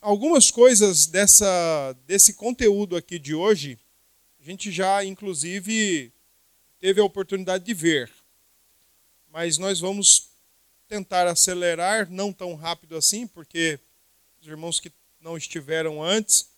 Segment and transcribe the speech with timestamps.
[0.00, 3.78] algumas coisas dessa, desse conteúdo aqui de hoje,
[4.40, 6.12] a gente já, inclusive,
[6.78, 8.10] teve a oportunidade de ver.
[9.28, 10.30] Mas nós vamos
[10.88, 13.78] tentar acelerar, não tão rápido assim, porque
[14.40, 14.90] os irmãos que
[15.20, 16.48] não estiveram antes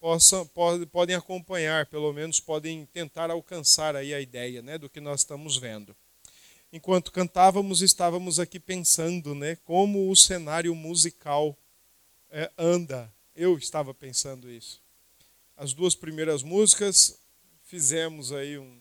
[0.00, 0.48] possam,
[0.92, 5.56] podem acompanhar, pelo menos podem tentar alcançar aí a ideia né, do que nós estamos
[5.56, 5.96] vendo.
[6.72, 11.56] Enquanto cantávamos, estávamos aqui pensando né, como o cenário musical
[12.36, 13.10] é, anda.
[13.34, 14.82] Eu estava pensando isso.
[15.56, 17.18] As duas primeiras músicas,
[17.62, 18.78] fizemos aí um,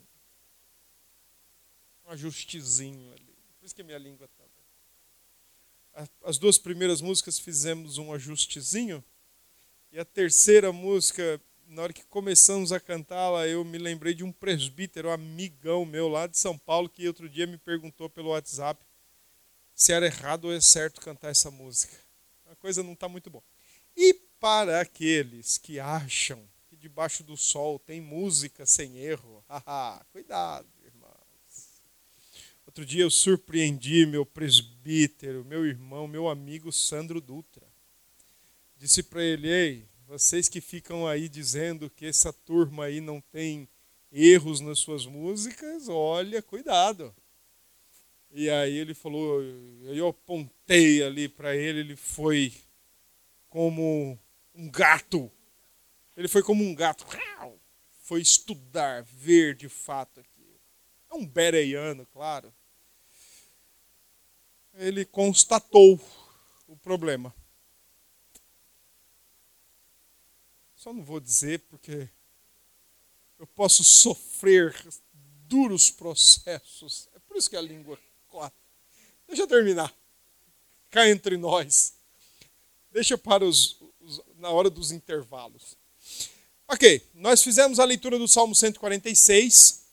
[2.05, 3.33] um ajustezinho ali.
[3.57, 4.43] Por isso que minha língua está.
[6.25, 9.01] As duas primeiras músicas fizemos um ajustezinho.
[9.89, 14.33] E a terceira música, na hora que começamos a cantá-la, eu me lembrei de um
[14.33, 18.85] presbítero, um amigão meu lá de São Paulo, que outro dia me perguntou pelo WhatsApp
[19.73, 22.04] se era errado ou é certo cantar essa música
[22.65, 23.43] coisa não está muito boa.
[23.95, 29.45] E para aqueles que acham que debaixo do sol tem música sem erro,
[30.11, 31.83] cuidado, irmãos.
[32.65, 37.67] Outro dia eu surpreendi meu presbítero, meu irmão, meu amigo Sandro Dutra.
[38.75, 43.69] Disse para ele: Ei, vocês que ficam aí dizendo que essa turma aí não tem
[44.11, 47.15] erros nas suas músicas, olha, cuidado.
[48.37, 49.41] E aí ele falou,
[49.85, 52.53] eu apontei ali para ele, ele foi
[53.47, 54.19] como
[54.53, 55.31] um gato.
[56.17, 57.05] Ele foi como um gato.
[58.01, 60.59] Foi estudar, ver de fato aquilo.
[61.09, 62.53] É um bereiano, claro.
[64.73, 65.97] Ele constatou
[66.67, 67.33] o problema.
[70.75, 72.09] Só não vou dizer porque
[73.39, 74.75] eu posso sofrer
[75.47, 77.07] duros processos.
[77.15, 77.97] É por isso que a língua
[79.27, 79.93] Deixa eu terminar.
[80.89, 81.93] Cá entre nós.
[82.91, 85.77] Deixa para os, os, na hora dos intervalos.
[86.67, 89.83] Ok, nós fizemos a leitura do Salmo 146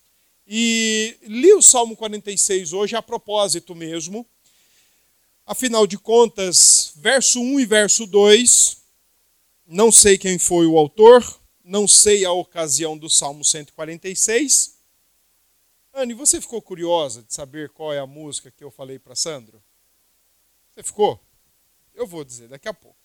[0.46, 4.26] e li o Salmo 46 hoje a propósito mesmo.
[5.44, 8.76] Afinal de contas, verso 1 e verso 2,
[9.66, 11.22] não sei quem foi o autor,
[11.64, 14.74] não sei a ocasião do Salmo 146,
[15.94, 19.62] Anne, você ficou curiosa de saber qual é a música que eu falei para Sandro?
[20.70, 21.20] Você ficou?
[21.94, 22.96] Eu vou dizer daqui a pouco.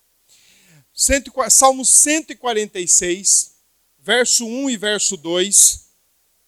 [1.49, 3.55] Salmo 146,
[3.99, 5.89] verso 1 e verso 2.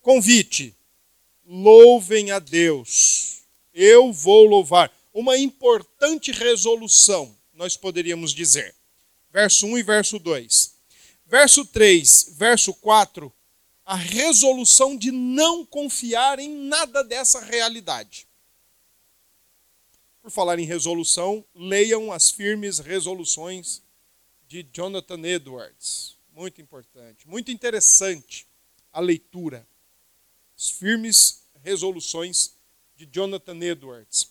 [0.01, 0.75] Convite.
[1.45, 3.43] Louvem a Deus.
[3.73, 4.91] Eu vou louvar.
[5.13, 8.73] Uma importante resolução, nós poderíamos dizer.
[9.29, 10.73] Verso 1 e verso 2.
[11.25, 13.31] Verso 3, verso 4
[13.89, 18.27] a resolução de não confiar em nada dessa realidade.
[20.21, 23.81] Por falar em resolução, leiam as firmes resoluções
[24.47, 26.15] de Jonathan Edwards.
[26.31, 28.45] Muito importante, muito interessante
[28.93, 29.67] a leitura.
[30.55, 32.53] As firmes resoluções
[32.95, 34.29] de Jonathan Edwards.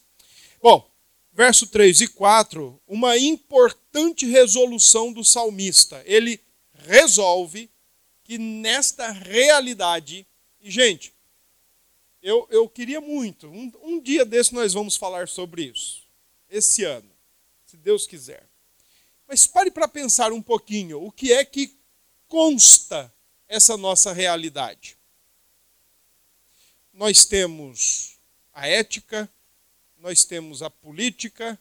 [0.63, 0.89] Bom,
[1.33, 6.01] verso 3 e 4, uma importante resolução do salmista.
[6.07, 6.41] Ele
[6.75, 7.69] resolve
[8.29, 10.27] que nesta realidade,
[10.61, 11.15] e gente,
[12.23, 16.03] eu, eu queria muito, um, um dia desse nós vamos falar sobre isso,
[16.51, 17.11] esse ano,
[17.65, 18.47] se Deus quiser.
[19.27, 21.75] Mas pare para pensar um pouquinho, o que é que
[22.29, 23.11] consta
[23.49, 24.99] essa nossa realidade?
[26.93, 28.19] Nós temos
[28.53, 29.27] a ética,
[29.97, 31.59] nós temos a política,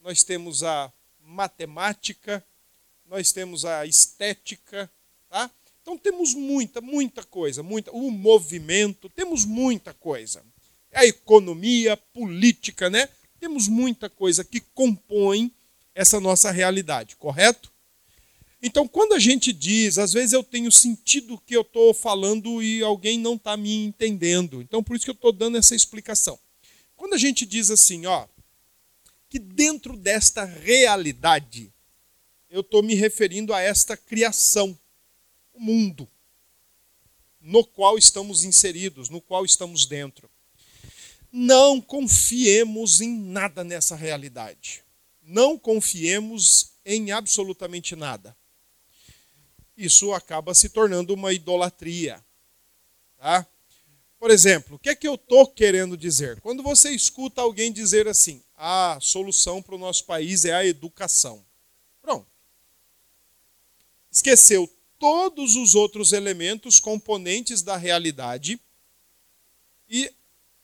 [0.00, 2.44] nós temos a matemática,
[3.06, 4.90] nós temos a estética,
[5.28, 5.48] tá?
[5.82, 10.42] Então temos muita, muita coisa, muita, o movimento, temos muita coisa.
[10.92, 13.08] A economia, política, né?
[13.40, 15.52] Temos muita coisa que compõe
[15.94, 17.72] essa nossa realidade, correto?
[18.62, 22.80] Então, quando a gente diz, às vezes eu tenho sentido que eu estou falando e
[22.80, 24.62] alguém não está me entendendo.
[24.62, 26.38] Então, por isso que eu estou dando essa explicação.
[26.94, 28.28] Quando a gente diz assim, ó,
[29.28, 31.72] que dentro desta realidade,
[32.48, 34.78] eu estou me referindo a esta criação
[35.62, 36.08] mundo
[37.40, 40.30] no qual estamos inseridos, no qual estamos dentro.
[41.30, 44.84] Não confiemos em nada nessa realidade.
[45.22, 48.36] Não confiemos em absolutamente nada.
[49.76, 52.22] Isso acaba se tornando uma idolatria.
[53.16, 53.46] Tá?
[54.18, 56.40] Por exemplo, o que é que eu estou querendo dizer?
[56.40, 61.44] Quando você escuta alguém dizer assim, a solução para o nosso país é a educação.
[62.00, 62.26] Pronto.
[64.10, 64.70] Esqueceu
[65.02, 68.60] todos os outros elementos, componentes da realidade
[69.88, 70.14] e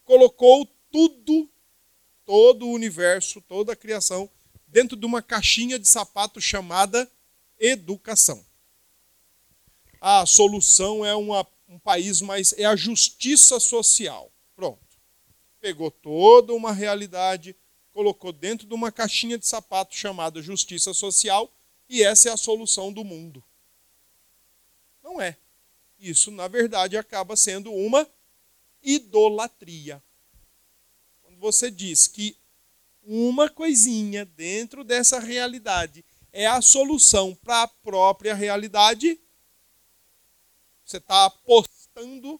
[0.05, 1.51] colocou tudo,
[2.25, 4.31] todo o universo, toda a criação
[4.69, 7.11] dentro de uma caixinha de sapato chamada
[7.59, 8.47] educação.
[10.01, 12.53] A solução é uma, um país mais.
[12.53, 14.31] é a justiça social.
[14.55, 14.87] Pronto.
[15.61, 17.57] Pegou toda uma realidade,
[17.93, 21.53] colocou dentro de uma caixinha de sapato chamada justiça social,
[21.89, 23.43] e essa é a solução do mundo.
[25.09, 25.39] Não é.
[25.99, 28.07] Isso, na verdade, acaba sendo uma
[28.83, 30.03] idolatria.
[31.23, 32.37] Quando você diz que
[33.03, 39.19] uma coisinha dentro dessa realidade é a solução para a própria realidade,
[40.85, 42.39] você está apostando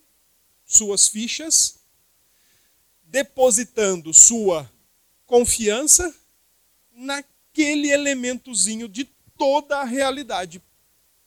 [0.63, 1.79] suas fichas,
[3.03, 4.71] depositando sua
[5.25, 6.15] confiança
[6.93, 9.07] naquele elementozinho de
[9.39, 10.63] toda a realidade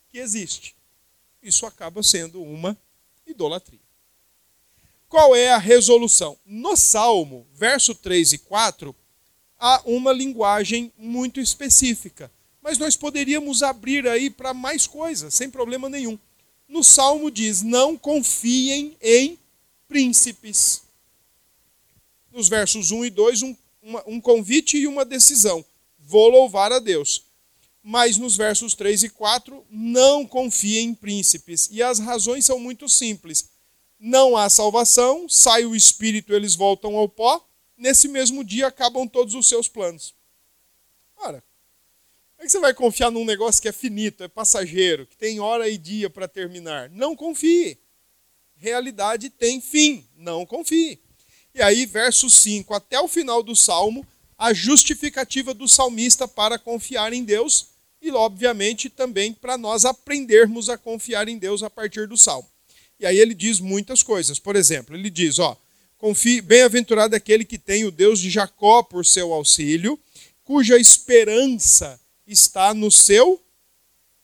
[0.07, 0.79] que existe.
[1.41, 2.77] Isso acaba sendo uma
[3.25, 3.79] idolatria.
[5.09, 6.37] Qual é a resolução?
[6.45, 8.95] No Salmo, verso 3 e 4,
[9.59, 12.31] há uma linguagem muito específica.
[12.61, 16.17] Mas nós poderíamos abrir aí para mais coisas, sem problema nenhum.
[16.67, 19.37] No Salmo diz: Não confiem em
[19.87, 20.83] príncipes.
[22.31, 25.65] Nos versos 1 e 2, um, uma, um convite e uma decisão.
[25.99, 27.23] Vou louvar a Deus.
[27.83, 31.67] Mas nos versos 3 e 4, não confiem em príncipes.
[31.71, 33.49] E as razões são muito simples.
[33.99, 37.47] Não há salvação, sai o espírito, eles voltam ao pó
[37.81, 40.13] nesse mesmo dia acabam todos os seus planos.
[41.17, 41.43] Ora,
[42.35, 45.39] como é que você vai confiar num negócio que é finito, é passageiro, que tem
[45.39, 46.91] hora e dia para terminar?
[46.91, 47.79] Não confie.
[48.55, 51.01] Realidade tem fim, não confie.
[51.55, 54.07] E aí, verso 5 até o final do salmo,
[54.37, 57.70] a justificativa do salmista para confiar em Deus
[58.01, 62.49] e, obviamente, também para nós aprendermos a confiar em Deus a partir do salmo.
[62.99, 64.39] E aí ele diz muitas coisas.
[64.39, 65.57] Por exemplo, ele diz, ó,
[66.01, 69.99] Confie, bem-aventurado aquele que tem o Deus de Jacó por seu auxílio,
[70.43, 73.39] cuja esperança está no seu,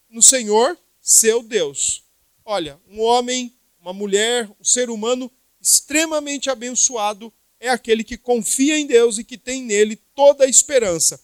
[0.09, 2.01] no Senhor, seu Deus.
[2.43, 5.31] Olha, um homem, uma mulher, um ser humano
[5.61, 11.21] extremamente abençoado é aquele que confia em Deus e que tem nele toda a esperança.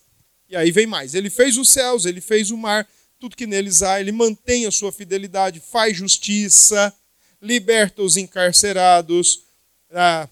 [0.53, 2.87] E aí vem mais: ele fez os céus, ele fez o mar,
[3.19, 6.95] tudo que neles há, ele mantém a sua fidelidade, faz justiça,
[7.41, 9.45] liberta os encarcerados,
[9.89, 10.29] ah,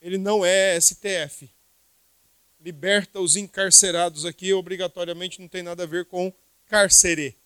[0.00, 1.50] ele não é STF.
[2.60, 6.32] Liberta os encarcerados aqui, obrigatoriamente não tem nada a ver com
[6.66, 7.36] cárcere.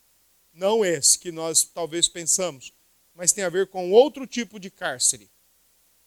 [0.52, 2.70] Não esse que nós talvez pensamos,
[3.14, 5.30] mas tem a ver com outro tipo de cárcere.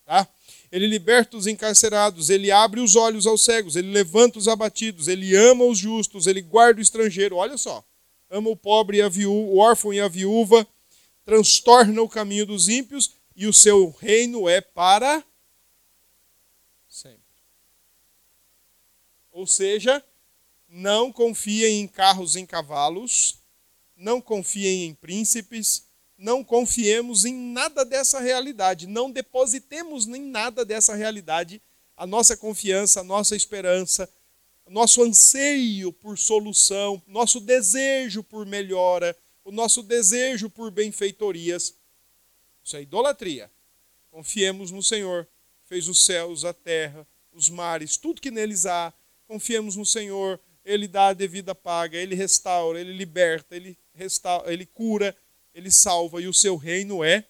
[0.06, 0.28] Tá?
[0.74, 5.36] Ele liberta os encarcerados, ele abre os olhos aos cegos, ele levanta os abatidos, ele
[5.36, 7.36] ama os justos, ele guarda o estrangeiro.
[7.36, 7.86] Olha só,
[8.28, 10.68] ama o pobre e a viúva, o órfão e a viúva,
[11.24, 15.24] transtorna o caminho dos ímpios e o seu reino é para
[19.32, 20.04] Ou seja,
[20.68, 23.38] não confiem em carros e cavalos,
[23.96, 25.86] não confiem em príncipes,
[26.24, 31.62] não confiemos em nada dessa realidade, não depositemos em nada dessa realidade
[31.98, 34.10] a nossa confiança, a nossa esperança,
[34.70, 41.76] nosso anseio por solução, nosso desejo por melhora, o nosso desejo por benfeitorias.
[42.64, 43.52] Isso é idolatria.
[44.10, 45.28] Confiemos no Senhor,
[45.66, 48.94] fez os céus, a terra, os mares, tudo que neles há,
[49.28, 54.66] confiemos no Senhor, Ele dá a devida paga, Ele restaura, Ele liberta, Ele, restaura, Ele
[54.66, 55.14] cura,
[55.54, 57.26] Ele salva, e o seu reino é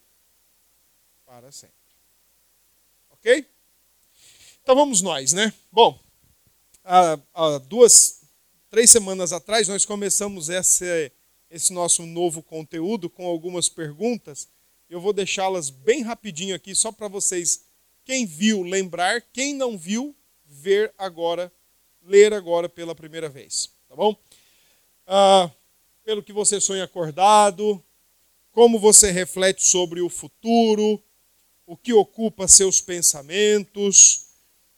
[1.25, 1.75] para sempre.
[3.11, 3.45] Ok?
[4.61, 5.53] Então vamos nós, né?
[5.71, 5.99] Bom,
[6.83, 8.21] há, há duas,
[8.69, 11.11] três semanas atrás nós começamos esse,
[11.49, 14.47] esse nosso novo conteúdo com algumas perguntas.
[14.89, 17.65] Eu vou deixá-las bem rapidinho aqui, só para vocês,
[18.05, 20.15] quem viu, lembrar, quem não viu,
[20.45, 21.51] ver agora
[22.05, 24.15] ler agora pela primeira vez, tá bom?
[25.07, 25.49] Ah,
[26.03, 27.83] pelo que você sonha acordado,
[28.53, 31.03] como você reflete sobre o futuro,
[31.65, 34.27] o que ocupa seus pensamentos,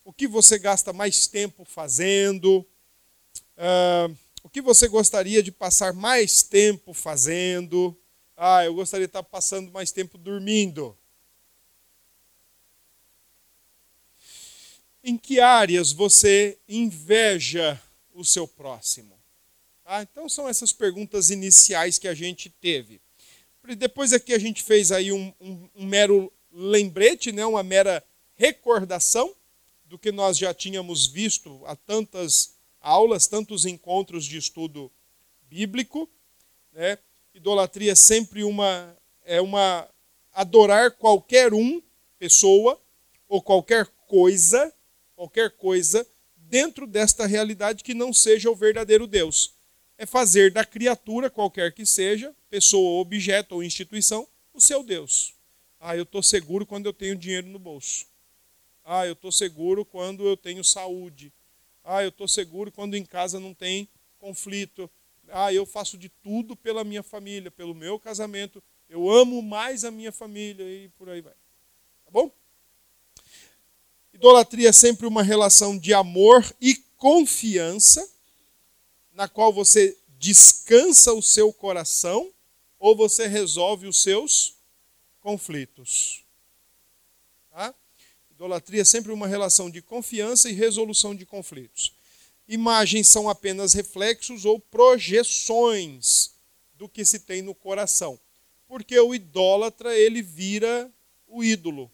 [0.02, 2.66] o que você gasta mais tempo fazendo,
[3.56, 4.08] ah,
[4.42, 7.94] o que você gostaria de passar mais tempo fazendo.
[8.34, 10.96] Ah, eu gostaria de estar passando mais tempo dormindo.
[15.04, 17.80] Em que áreas você inveja
[18.14, 19.20] o seu próximo?
[19.84, 23.00] Ah, então são essas perguntas iniciais que a gente teve.
[23.74, 28.02] Depois aqui a gente fez aí um, um, um mero lembrete, né, uma mera
[28.34, 29.34] recordação
[29.84, 34.90] do que nós já tínhamos visto há tantas aulas, tantos encontros de estudo
[35.48, 36.08] bíblico.
[36.72, 36.98] Né?
[37.34, 39.88] Idolatria é sempre uma é uma
[40.32, 41.82] adorar qualquer um,
[42.18, 42.80] pessoa
[43.28, 44.72] ou qualquer coisa
[45.16, 46.06] qualquer coisa
[46.36, 49.54] dentro desta realidade que não seja o verdadeiro Deus.
[49.98, 55.34] É fazer da criatura, qualquer que seja, pessoa, objeto ou instituição, o seu Deus.
[55.78, 58.06] Ah, eu estou seguro quando eu tenho dinheiro no bolso.
[58.82, 61.30] Ah, eu estou seguro quando eu tenho saúde.
[61.84, 63.86] Ah, eu estou seguro quando em casa não tem
[64.18, 64.90] conflito.
[65.28, 68.62] Ah, eu faço de tudo pela minha família, pelo meu casamento.
[68.88, 71.34] Eu amo mais a minha família e por aí vai.
[72.06, 72.32] Tá bom?
[74.14, 78.10] Idolatria é sempre uma relação de amor e confiança,
[79.12, 82.32] na qual você descansa o seu coração
[82.86, 84.54] ou você resolve os seus
[85.20, 86.24] conflitos.
[87.50, 87.74] Tá?
[88.30, 91.92] Idolatria é sempre uma relação de confiança e resolução de conflitos.
[92.48, 96.32] Imagens são apenas reflexos ou projeções
[96.74, 98.18] do que se tem no coração.
[98.68, 100.90] Porque o idólatra, ele vira
[101.26, 101.90] o ídolo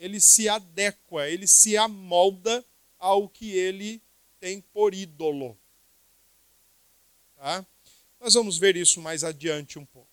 [0.00, 2.64] ele se adequa, ele se amolda
[2.98, 4.02] ao que ele
[4.40, 5.56] tem por ídolo.
[7.36, 7.64] Tá?
[8.18, 10.09] Nós vamos ver isso mais adiante um pouco.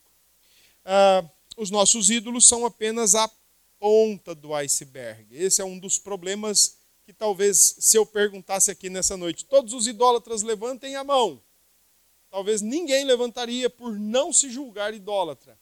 [0.87, 1.23] Ah,
[1.55, 3.29] os nossos ídolos são apenas a
[3.77, 5.27] ponta do iceberg.
[5.35, 9.85] Esse é um dos problemas que talvez, se eu perguntasse aqui nessa noite, todos os
[9.85, 11.39] idólatras levantem a mão.
[12.31, 15.59] Talvez ninguém levantaria por não se julgar idólatra.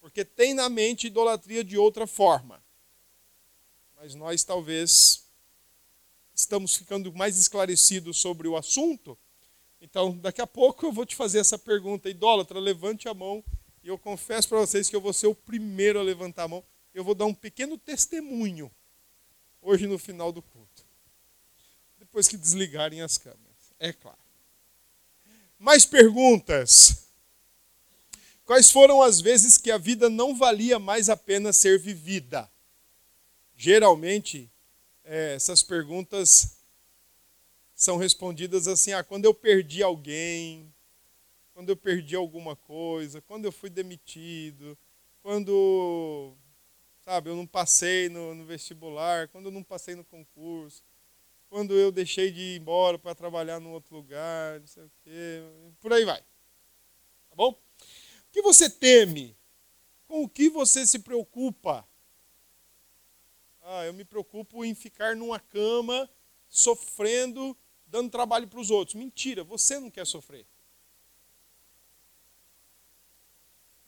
[0.00, 2.64] Porque tem na mente idolatria de outra forma
[3.96, 5.24] mas nós talvez
[6.34, 9.18] estamos ficando mais esclarecidos sobre o assunto.
[9.80, 13.42] Então, daqui a pouco eu vou te fazer essa pergunta, idólatra, levante a mão,
[13.86, 16.64] e eu confesso para vocês que eu vou ser o primeiro a levantar a mão.
[16.92, 18.68] Eu vou dar um pequeno testemunho
[19.62, 20.84] hoje no final do culto.
[21.96, 24.18] Depois que desligarem as câmeras, é claro.
[25.56, 27.06] Mais perguntas?
[28.44, 32.50] Quais foram as vezes que a vida não valia mais a pena ser vivida?
[33.56, 34.50] geralmente
[35.02, 36.58] é, essas perguntas
[37.74, 40.72] são respondidas assim: ah, quando eu perdi alguém,
[41.56, 44.76] quando eu perdi alguma coisa, quando eu fui demitido,
[45.22, 46.36] quando,
[47.00, 50.84] sabe, eu não passei no, no vestibular, quando eu não passei no concurso,
[51.48, 55.40] quando eu deixei de ir embora para trabalhar num outro lugar, não sei o quê,
[55.80, 56.20] por aí vai.
[56.20, 57.52] Tá bom?
[57.52, 59.34] O que você teme?
[60.06, 61.88] Com o que você se preocupa?
[63.62, 66.06] Ah, eu me preocupo em ficar numa cama,
[66.50, 68.94] sofrendo, dando trabalho para os outros.
[68.94, 70.46] Mentira, você não quer sofrer.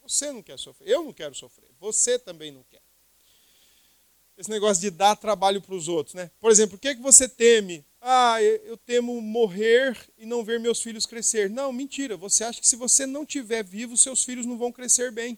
[0.09, 0.89] Você não quer sofrer.
[0.89, 1.69] Eu não quero sofrer.
[1.79, 2.81] Você também não quer.
[4.35, 6.31] Esse negócio de dar trabalho para os outros, né?
[6.39, 7.85] Por exemplo, o que, é que você teme?
[8.01, 11.47] Ah, eu temo morrer e não ver meus filhos crescer.
[11.47, 12.17] Não, mentira.
[12.17, 15.37] Você acha que se você não estiver vivo, seus filhos não vão crescer bem.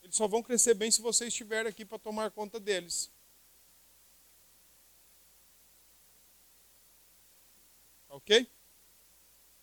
[0.00, 3.10] Eles só vão crescer bem se você estiver aqui para tomar conta deles.
[8.10, 8.46] Ok?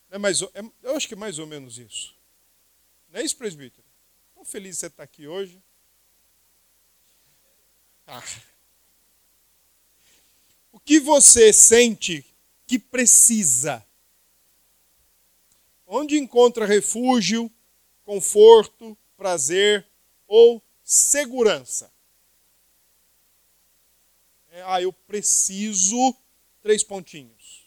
[0.10, 0.50] É mais, é,
[0.84, 2.16] eu acho que é mais ou menos isso.
[3.10, 3.86] Não é isso, presbítero?
[4.30, 5.62] Estou feliz de você estar aqui hoje.
[8.06, 8.24] Ah.
[10.72, 12.26] O que você sente
[12.66, 13.86] que precisa?
[15.86, 17.52] Onde encontra refúgio,
[18.04, 19.88] conforto, prazer,
[20.28, 21.92] ou segurança.
[24.50, 26.16] É, ah, eu preciso,
[26.62, 27.66] três pontinhos.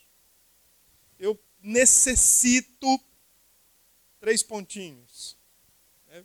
[1.19, 2.99] Eu necessito,
[4.21, 5.35] três pontinhos.
[6.11, 6.23] É.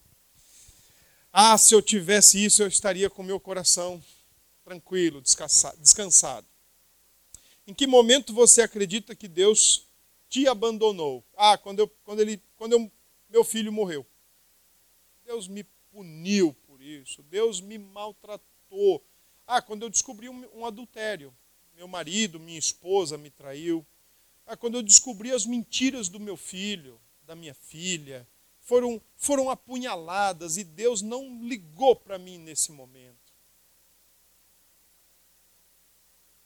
[1.32, 4.04] Ah, se eu tivesse isso, eu estaria com meu coração
[4.62, 6.46] tranquilo, descansado.
[7.66, 9.86] Em que momento você acredita que Deus
[10.28, 11.24] te abandonou?
[11.36, 12.92] Ah, quando, eu, quando, ele, quando eu,
[13.30, 14.06] meu filho morreu.
[15.24, 19.02] Deus me puniu por isso, Deus me maltratou.
[19.46, 21.34] Ah, quando eu descobri um, um adultério,
[21.74, 23.84] meu marido, minha esposa me traiu.
[24.46, 28.26] Ah, quando eu descobri as mentiras do meu filho, da minha filha,
[28.60, 33.34] foram, foram apunhaladas e Deus não ligou para mim nesse momento.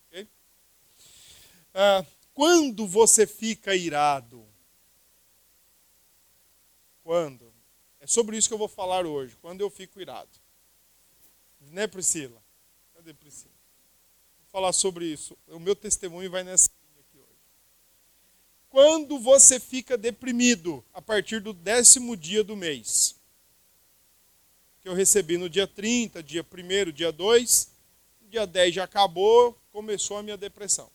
[0.09, 0.27] Okay?
[1.75, 4.47] Ah, quando você fica irado?
[7.05, 7.53] Quando?
[8.01, 10.31] É sobre isso que eu vou falar hoje, quando eu fico irado.
[11.61, 12.43] Né, Priscila?
[12.95, 13.53] Cadê Priscila?
[14.41, 15.37] Vou falar sobre isso.
[15.49, 16.71] O meu testemunho vai nessa.
[18.71, 23.17] Quando você fica deprimido a partir do décimo dia do mês,
[24.81, 27.71] que eu recebi no dia 30, dia 1, dia 2,
[28.23, 30.91] dia 10 já acabou, começou a minha depressão.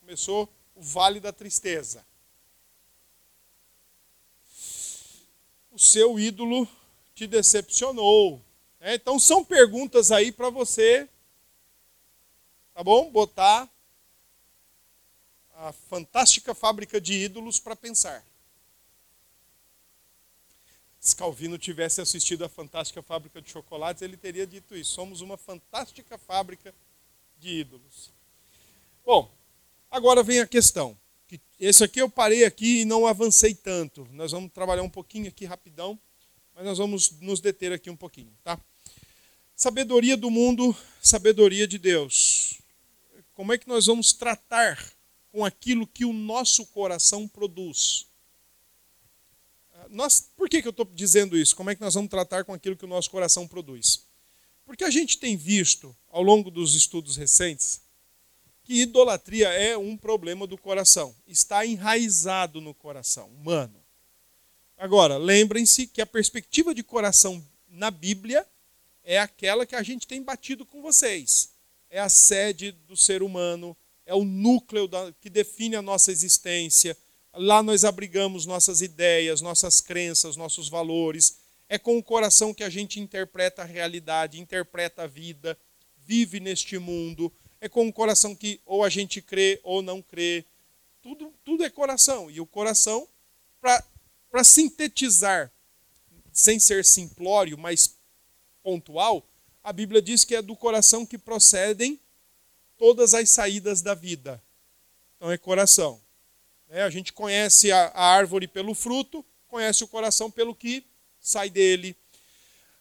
[0.00, 2.04] Começou o vale da tristeza.
[5.78, 6.68] o seu ídolo
[7.14, 8.42] te decepcionou.
[8.80, 11.08] É, então são perguntas aí para você,
[12.74, 13.08] tá bom?
[13.12, 13.70] Botar
[15.58, 18.24] a fantástica fábrica de ídolos para pensar.
[21.00, 24.92] Se Calvino tivesse assistido a fantástica fábrica de chocolates, ele teria dito isso.
[24.92, 26.72] Somos uma fantástica fábrica
[27.40, 28.10] de ídolos.
[29.04, 29.30] Bom,
[29.90, 30.96] agora vem a questão.
[31.58, 34.06] Esse aqui eu parei aqui e não avancei tanto.
[34.12, 35.98] Nós vamos trabalhar um pouquinho aqui rapidão,
[36.54, 38.60] mas nós vamos nos deter aqui um pouquinho, tá?
[39.56, 42.60] Sabedoria do mundo, sabedoria de Deus.
[43.34, 44.78] Como é que nós vamos tratar
[45.30, 48.06] com aquilo que o nosso coração produz?
[49.90, 51.56] Nós, por que, que eu estou dizendo isso?
[51.56, 54.04] Como é que nós vamos tratar com aquilo que o nosso coração produz?
[54.64, 57.80] Porque a gente tem visto, ao longo dos estudos recentes,
[58.64, 63.82] que idolatria é um problema do coração, está enraizado no coração humano.
[64.76, 68.46] Agora, lembrem-se que a perspectiva de coração na Bíblia
[69.02, 71.50] é aquela que a gente tem batido com vocês.
[71.88, 73.74] É a sede do ser humano,
[74.08, 76.96] é o núcleo da, que define a nossa existência.
[77.34, 81.36] Lá nós abrigamos nossas ideias, nossas crenças, nossos valores.
[81.68, 85.58] É com o coração que a gente interpreta a realidade, interpreta a vida,
[85.98, 87.30] vive neste mundo.
[87.60, 90.42] É com o coração que ou a gente crê ou não crê.
[91.02, 92.30] Tudo, tudo é coração.
[92.30, 93.06] E o coração,
[93.60, 95.52] para sintetizar,
[96.32, 97.94] sem ser simplório, mas
[98.62, 99.22] pontual,
[99.62, 102.00] a Bíblia diz que é do coração que procedem
[102.78, 104.42] todas as saídas da vida.
[105.16, 106.00] Então é coração.
[106.70, 110.84] É, a gente conhece a, a árvore pelo fruto, conhece o coração pelo que
[111.20, 111.96] sai dele.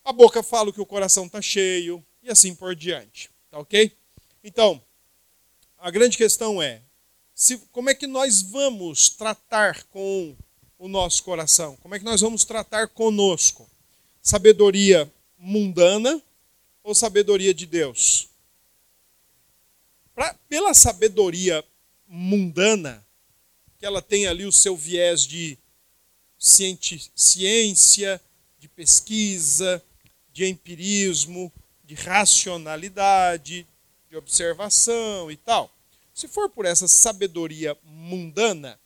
[0.06, 3.30] A boca fala que o coração está cheio e assim por diante.
[3.50, 3.92] Tá ok?
[4.44, 4.82] Então,
[5.77, 6.82] a grande questão é:
[7.34, 10.36] se, como é que nós vamos tratar com
[10.77, 11.75] o nosso coração?
[11.77, 13.70] Como é que nós vamos tratar conosco?
[14.22, 16.22] Sabedoria mundana
[16.84, 18.30] ou sabedoria de Deus?
[20.17, 21.63] Pra, pela sabedoria
[22.07, 23.05] mundana,
[23.77, 25.59] que ela tem ali o seu viés de
[26.39, 28.19] ciência,
[28.57, 29.79] de pesquisa,
[30.33, 33.68] de empirismo, de racionalidade,
[34.09, 35.72] de observação e tal.
[36.15, 38.79] Se for por essa sabedoria mundana,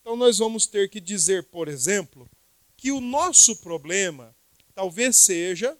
[0.00, 2.30] então nós vamos ter que dizer, por exemplo,
[2.76, 4.32] que o nosso problema
[4.72, 5.76] talvez seja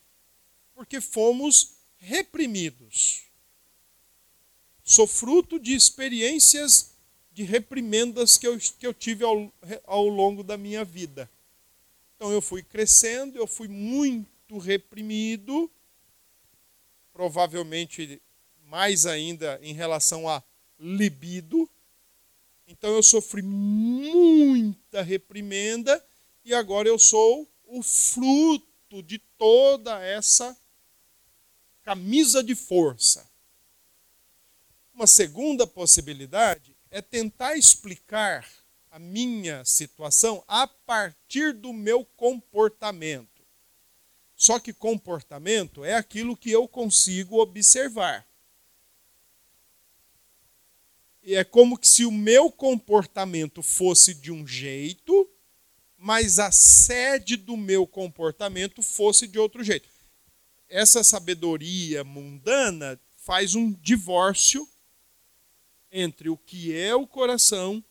[0.74, 3.25] porque fomos reprimidos.
[4.88, 6.92] Sou fruto de experiências
[7.32, 9.52] de reprimendas que eu, que eu tive ao,
[9.84, 11.28] ao longo da minha vida.
[12.14, 15.68] Então eu fui crescendo, eu fui muito reprimido,
[17.12, 18.22] provavelmente
[18.64, 20.40] mais ainda em relação a
[20.78, 21.68] libido.
[22.68, 26.00] Então eu sofri muita reprimenda
[26.44, 30.56] e agora eu sou o fruto de toda essa
[31.82, 33.28] camisa de força.
[34.96, 38.50] Uma segunda possibilidade é tentar explicar
[38.90, 43.44] a minha situação a partir do meu comportamento.
[44.34, 48.26] Só que comportamento é aquilo que eu consigo observar.
[51.22, 55.28] E é como se o meu comportamento fosse de um jeito,
[55.98, 59.94] mas a sede do meu comportamento fosse de outro jeito
[60.68, 64.68] essa sabedoria mundana faz um divórcio
[65.90, 67.82] entre o que é o coração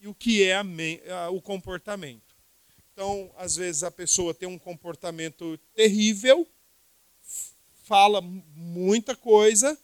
[0.00, 2.34] e o que é a, o comportamento.
[2.92, 6.46] Então, às vezes a pessoa tem um comportamento terrível,
[7.84, 9.78] fala muita coisa,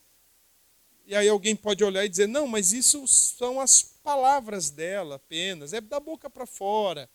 [1.07, 5.73] e aí alguém pode olhar e dizer: não, mas isso são as palavras dela apenas,
[5.73, 7.09] é da boca para fora.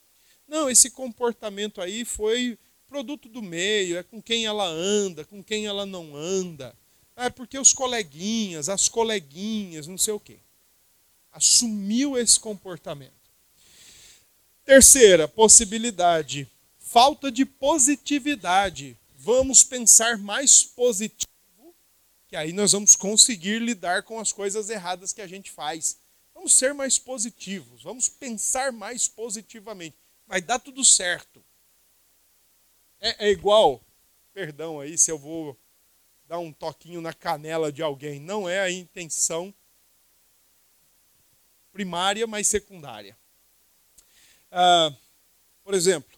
[0.48, 5.66] Não, esse comportamento aí foi produto do meio, é com quem ela anda, com quem
[5.66, 6.76] ela não anda.
[7.15, 10.39] É porque os coleguinhas, as coleguinhas, não sei o quê.
[11.32, 13.13] Assumiu esse comportamento.
[14.65, 16.49] Terceira possibilidade,
[16.80, 18.97] falta de positividade.
[19.15, 21.76] Vamos pensar mais positivo,
[22.28, 25.97] que aí nós vamos conseguir lidar com as coisas erradas que a gente faz.
[26.34, 29.95] Vamos ser mais positivos, vamos pensar mais positivamente.
[30.28, 31.43] Vai dar tudo certo.
[32.99, 33.82] É, é igual,
[34.34, 35.58] perdão aí se eu vou
[36.34, 39.54] dar um toquinho na canela de alguém, não é a intenção
[41.72, 43.15] primária, mas secundária.
[44.52, 44.91] Ah,
[45.63, 46.17] por exemplo,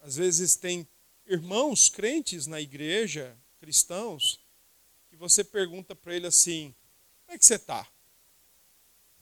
[0.00, 0.88] às vezes tem
[1.24, 4.40] irmãos crentes na igreja, cristãos,
[5.08, 6.74] que você pergunta para ele assim:
[7.24, 7.86] como é que você está?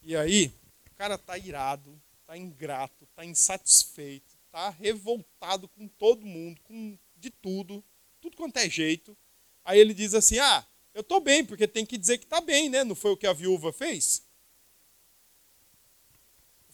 [0.02, 0.50] E aí,
[0.90, 7.28] o cara está irado, está ingrato, está insatisfeito, está revoltado com todo mundo, com de
[7.28, 7.84] tudo,
[8.18, 9.14] tudo quanto é jeito.
[9.66, 12.70] Aí ele diz assim: Ah, eu estou bem, porque tem que dizer que está bem,
[12.70, 12.84] né?
[12.84, 14.24] Não foi o que a viúva fez?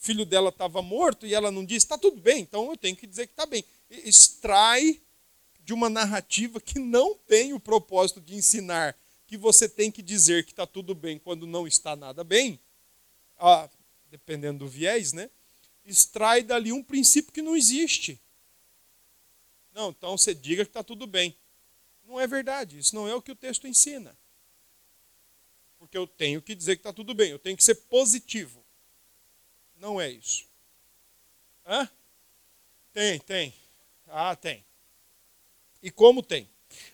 [0.02, 3.06] filho dela estava morto e ela não disse, está tudo bem, então eu tenho que
[3.06, 3.64] dizer que está bem.
[3.88, 5.00] Extrai
[5.60, 10.44] de uma narrativa que não tem o propósito de ensinar que você tem que dizer
[10.44, 12.58] que está tudo bem quando não está nada bem,
[13.38, 13.70] ah,
[14.10, 15.30] dependendo do viés, né?
[15.84, 18.20] Extrai dali um princípio que não existe.
[19.72, 21.34] Não, então você diga que está tudo bem.
[22.04, 24.16] Não é verdade, isso não é o que o texto ensina.
[25.78, 28.64] Porque eu tenho que dizer que está tudo bem, eu tenho que ser positivo.
[29.76, 30.46] Não é isso.
[31.66, 31.88] Hã?
[32.92, 33.54] Tem, tem.
[34.06, 34.64] Ah, tem.
[35.82, 36.48] E como tem?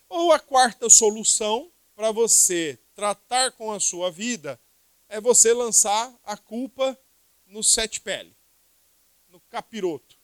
[0.08, 4.58] Ou a quarta solução para você tratar com a sua vida
[5.08, 6.98] é você lançar a culpa
[7.46, 8.34] no sete pele,
[9.28, 10.16] no capiroto,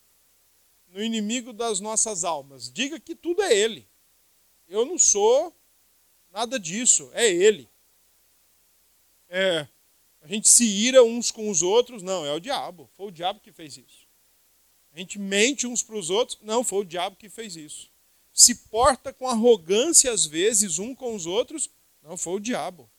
[0.89, 2.71] no inimigo das nossas almas.
[2.73, 3.87] Diga que tudo é ele.
[4.69, 5.55] Eu não sou
[6.31, 7.69] nada disso, é ele.
[9.29, 9.67] É,
[10.21, 12.89] a gente se ira uns com os outros, não, é o diabo.
[12.97, 14.07] Foi o diabo que fez isso.
[14.93, 17.93] A gente mente uns para os outros, não, foi o diabo que fez isso
[18.35, 21.71] se porta com arrogância às vezes um com os outros,
[22.03, 22.91] não, foi o diabo.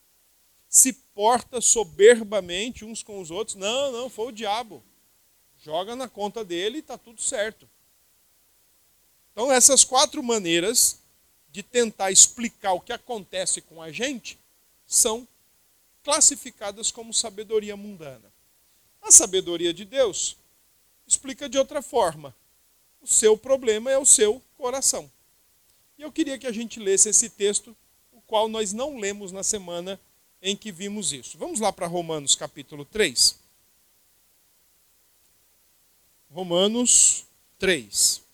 [0.69, 4.81] Se porta soberbamente uns com os outros, não, não, foi o diabo.
[5.59, 7.69] Joga na conta dele e está tudo certo.
[9.33, 11.01] Então, essas quatro maneiras
[11.55, 14.37] de tentar explicar o que acontece com a gente
[14.85, 15.25] são
[16.03, 18.29] classificadas como sabedoria mundana.
[19.01, 20.35] A sabedoria de Deus
[21.07, 22.35] explica de outra forma.
[23.01, 25.09] O seu problema é o seu coração.
[25.97, 27.73] E eu queria que a gente lesse esse texto,
[28.11, 29.97] o qual nós não lemos na semana
[30.41, 31.37] em que vimos isso.
[31.37, 33.39] Vamos lá para Romanos capítulo 3.
[36.29, 37.23] Romanos
[37.57, 38.24] 3.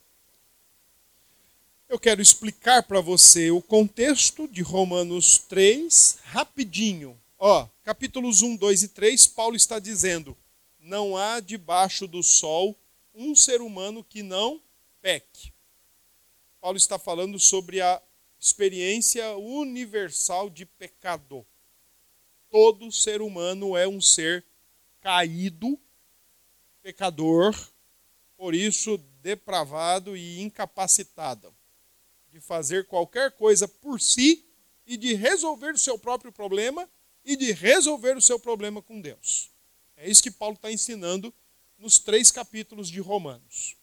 [1.91, 7.19] Eu quero explicar para você o contexto de Romanos 3 rapidinho.
[7.37, 10.37] Ó, capítulos 1, 2 e 3, Paulo está dizendo:
[10.79, 12.79] Não há debaixo do sol
[13.13, 14.61] um ser humano que não
[15.01, 15.51] peque.
[16.61, 18.01] Paulo está falando sobre a
[18.39, 21.45] experiência universal de pecado.
[22.49, 24.45] Todo ser humano é um ser
[25.01, 25.77] caído,
[26.81, 27.53] pecador,
[28.37, 31.53] por isso depravado e incapacitado
[32.31, 34.45] de fazer qualquer coisa por si
[34.85, 36.89] e de resolver o seu próprio problema
[37.23, 39.51] e de resolver o seu problema com Deus.
[39.97, 41.33] É isso que Paulo está ensinando
[41.77, 43.75] nos três capítulos de Romanos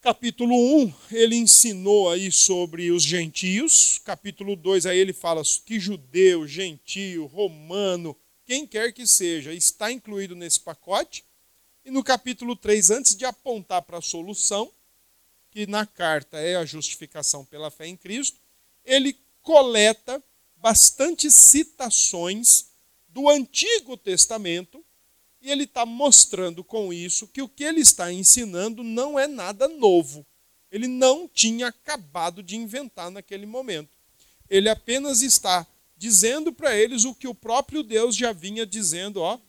[0.00, 4.00] capítulo 1, ele ensinou aí sobre os gentios.
[4.04, 10.34] Capítulo 2, aí ele fala que judeu, gentio, romano, quem quer que seja, está incluído
[10.34, 11.24] nesse pacote.
[11.84, 14.72] E no capítulo 3, antes de apontar para a solução,
[15.58, 18.38] que na carta é a justificação pela fé em Cristo,
[18.84, 20.22] ele coleta
[20.54, 22.66] bastante citações
[23.08, 24.84] do Antigo Testamento
[25.42, 29.66] e ele está mostrando com isso que o que ele está ensinando não é nada
[29.66, 30.24] novo.
[30.70, 33.98] Ele não tinha acabado de inventar naquele momento.
[34.48, 35.66] Ele apenas está
[35.96, 39.40] dizendo para eles o que o próprio Deus já vinha dizendo, ó,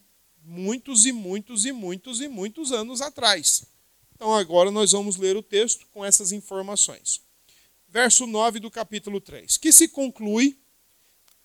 [0.44, 3.69] muitos e muitos e muitos e muitos anos atrás.
[4.20, 7.22] Então agora nós vamos ler o texto com essas informações.
[7.88, 9.56] Verso 9 do capítulo 3.
[9.56, 10.58] Que se conclui: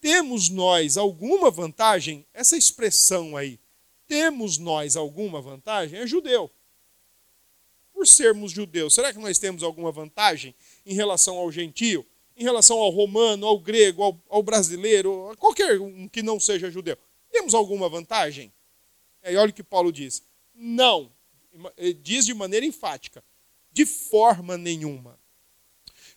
[0.00, 2.26] temos nós alguma vantagem?
[2.34, 3.60] Essa expressão aí,
[4.08, 6.00] temos nós alguma vantagem?
[6.00, 6.50] É judeu.
[7.92, 10.52] Por sermos judeus, será que nós temos alguma vantagem
[10.84, 12.04] em relação ao gentio?
[12.36, 16.72] Em relação ao romano, ao grego, ao, ao brasileiro, a qualquer um que não seja
[16.72, 16.98] judeu?
[17.30, 18.52] Temos alguma vantagem?
[19.22, 20.24] E olha o que Paulo diz.
[20.52, 21.13] Não.
[22.02, 23.24] Diz de maneira enfática.
[23.72, 25.18] De forma nenhuma.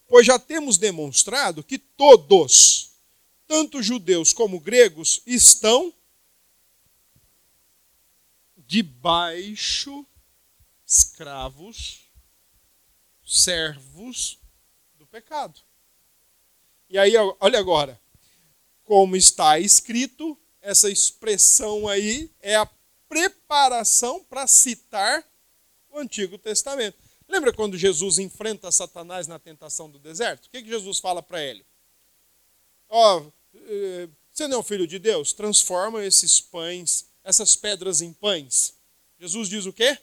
[0.08, 2.92] Pois já temos demonstrado que todos,
[3.48, 5.94] tanto judeus como gregos, estão
[8.56, 10.06] debaixo,
[10.86, 12.02] escravos,
[13.26, 14.40] servos
[14.96, 15.60] do pecado.
[16.90, 18.00] E aí, olha agora,
[18.84, 22.66] como está escrito, essa expressão aí é a
[23.08, 25.24] preparação para citar
[25.90, 26.98] o Antigo Testamento.
[27.28, 30.46] Lembra quando Jesus enfrenta Satanás na tentação do deserto?
[30.46, 31.66] O que, que Jesus fala para ele?
[32.90, 33.32] Ó, oh,
[34.32, 35.34] você não é o filho de Deus?
[35.34, 38.74] Transforma esses pães essas pedras em pães?
[39.20, 40.00] Jesus diz o quê?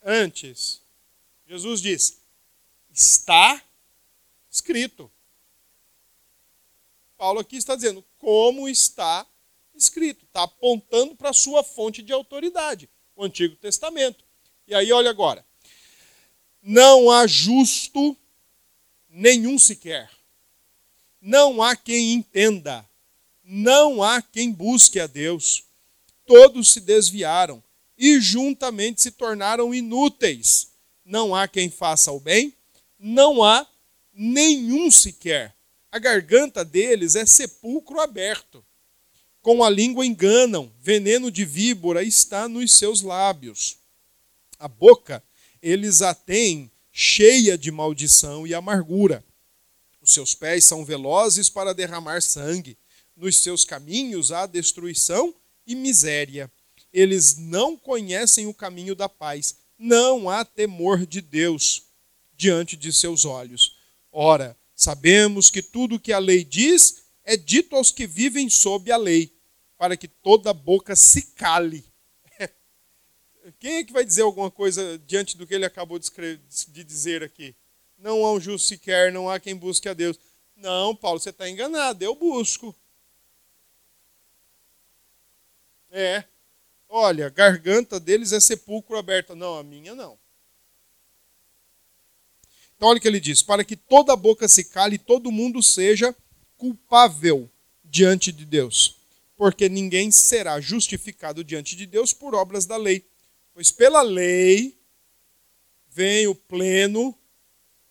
[0.00, 0.80] Antes,
[1.44, 2.20] Jesus diz:
[2.92, 3.60] está
[4.48, 5.10] escrito.
[7.16, 9.26] Paulo aqui está dizendo como está
[9.74, 14.24] escrito, está apontando para a sua fonte de autoridade, o Antigo Testamento.
[14.66, 15.44] E aí, olha agora:
[16.62, 18.16] não há justo
[19.08, 20.10] nenhum sequer,
[21.20, 22.88] não há quem entenda,
[23.42, 25.64] não há quem busque a Deus.
[26.26, 27.62] todos se desviaram
[27.98, 30.72] e juntamente se tornaram inúteis.
[31.04, 32.54] Não há quem faça o bem,
[32.98, 33.66] não há
[34.12, 35.54] nenhum sequer.
[35.92, 38.64] A garganta deles é sepulcro aberto.
[39.44, 43.76] Com a língua enganam, veneno de víbora está nos seus lábios.
[44.58, 45.22] A boca
[45.60, 49.22] eles a têm cheia de maldição e amargura.
[50.00, 52.78] Os seus pés são velozes para derramar sangue.
[53.14, 55.34] Nos seus caminhos há destruição
[55.66, 56.50] e miséria.
[56.90, 59.56] Eles não conhecem o caminho da paz.
[59.78, 61.82] Não há temor de Deus
[62.34, 63.76] diante de seus olhos.
[64.10, 68.92] Ora, sabemos que tudo o que a lei diz é dito aos que vivem sob
[68.92, 69.34] a lei,
[69.78, 71.84] para que toda boca se cale.
[73.58, 76.10] Quem é que vai dizer alguma coisa diante do que ele acabou de,
[76.68, 77.54] de dizer aqui?
[77.98, 80.18] Não há um justo sequer, não há quem busque a Deus.
[80.56, 82.74] Não, Paulo, você está enganado, eu busco.
[85.90, 86.24] É.
[86.88, 89.34] Olha, garganta deles é sepulcro aberto.
[89.34, 90.18] Não, a minha não.
[92.76, 95.62] Então, olha o que ele diz: para que toda boca se cale e todo mundo
[95.62, 96.14] seja
[96.64, 97.50] culpável
[97.84, 98.96] diante de Deus.
[99.36, 103.06] Porque ninguém será justificado diante de Deus por obras da lei.
[103.52, 104.74] Pois pela lei
[105.88, 107.14] vem o pleno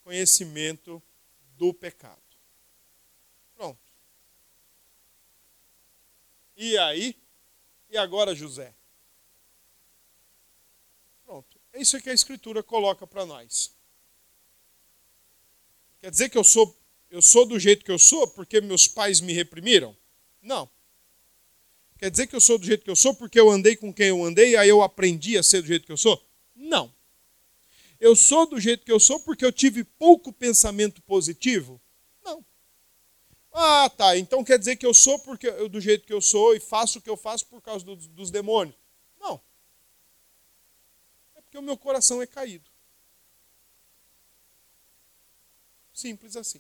[0.04, 1.02] conhecimento
[1.56, 2.20] do pecado.
[3.56, 3.80] Pronto.
[6.58, 7.16] E aí?
[7.92, 8.74] E agora, José?
[11.24, 11.62] Pronto.
[11.74, 13.72] É isso que a Escritura coloca para nós.
[16.02, 16.76] Quer dizer que eu sou,
[17.14, 19.96] eu sou do jeito que eu sou porque meus pais me reprimiram?
[20.42, 20.68] Não.
[22.00, 24.08] Quer dizer que eu sou do jeito que eu sou porque eu andei com quem
[24.08, 26.20] eu andei e aí eu aprendi a ser do jeito que eu sou?
[26.56, 26.92] Não.
[28.00, 31.80] Eu sou do jeito que eu sou porque eu tive pouco pensamento positivo?
[33.52, 34.18] Ah, tá.
[34.18, 36.98] Então quer dizer que eu sou porque eu, do jeito que eu sou e faço
[36.98, 38.76] o que eu faço por causa do, dos demônios?
[39.20, 39.40] Não.
[41.36, 42.68] É porque o meu coração é caído.
[45.94, 46.60] Simples assim.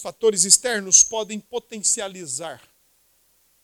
[0.00, 2.62] Fatores externos podem potencializar,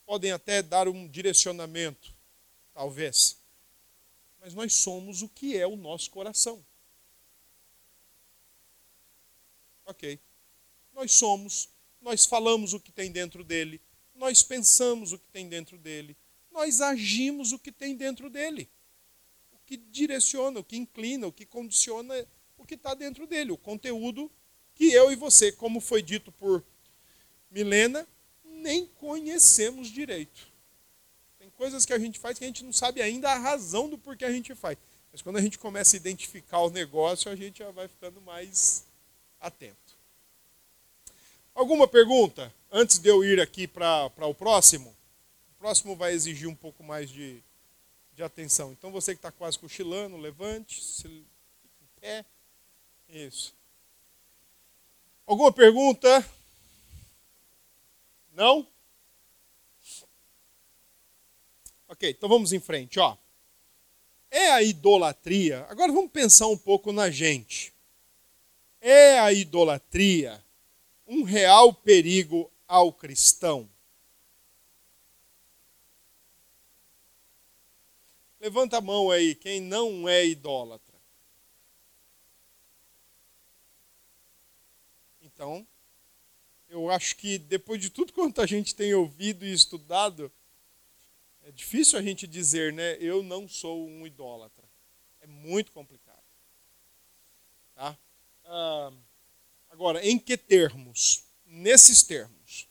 [0.04, 2.14] podem até dar um direcionamento,
[2.72, 3.36] talvez.
[4.40, 6.64] Mas nós somos o que é o nosso coração.
[9.84, 10.20] Ok.
[10.92, 11.68] Nós somos
[12.06, 13.80] nós falamos o que tem dentro dele,
[14.14, 16.16] nós pensamos o que tem dentro dele,
[16.52, 18.70] nós agimos o que tem dentro dele.
[19.52, 22.14] O que direciona, o que inclina, o que condiciona
[22.56, 24.30] o que está dentro dele, o conteúdo
[24.76, 26.62] que eu e você, como foi dito por
[27.50, 28.06] Milena,
[28.44, 30.46] nem conhecemos direito.
[31.38, 33.98] Tem coisas que a gente faz que a gente não sabe ainda a razão do
[33.98, 34.76] porquê a gente faz.
[35.10, 38.86] Mas quando a gente começa a identificar o negócio, a gente já vai ficando mais
[39.40, 39.96] atento.
[41.54, 44.94] Alguma pergunta antes de eu ir aqui para o próximo?
[45.52, 47.42] O próximo vai exigir um pouco mais de,
[48.12, 48.72] de atenção.
[48.72, 51.24] Então você que está quase cochilando, levante, se em
[51.98, 52.26] pé.
[53.08, 53.54] Isso.
[55.26, 56.24] Alguma pergunta?
[58.32, 58.66] Não?
[61.88, 63.00] Ok, então vamos em frente.
[63.00, 63.16] Ó.
[64.30, 65.66] É a idolatria.
[65.68, 67.72] Agora vamos pensar um pouco na gente.
[68.80, 70.44] É a idolatria
[71.06, 73.68] um real perigo ao cristão?
[78.40, 80.95] Levanta a mão aí, quem não é idólatra.
[85.36, 85.66] Então,
[86.66, 90.32] eu acho que depois de tudo quanto a gente tem ouvido e estudado,
[91.44, 92.96] é difícil a gente dizer, né?
[92.98, 94.66] Eu não sou um idólatra.
[95.20, 96.24] É muito complicado.
[97.74, 97.98] Tá?
[98.46, 98.90] Ah,
[99.76, 101.22] Agora, em que termos?
[101.44, 102.66] Nesses termos.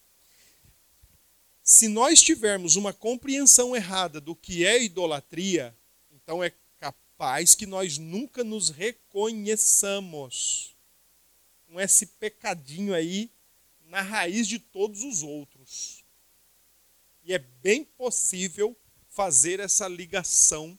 [1.63, 5.78] Se nós tivermos uma compreensão errada do que é idolatria,
[6.12, 10.75] então é capaz que nós nunca nos reconheçamos
[11.67, 13.32] com esse pecadinho aí
[13.88, 16.04] na raiz de todos os outros.
[17.23, 18.75] E é bem possível
[19.10, 20.78] fazer essa ligação,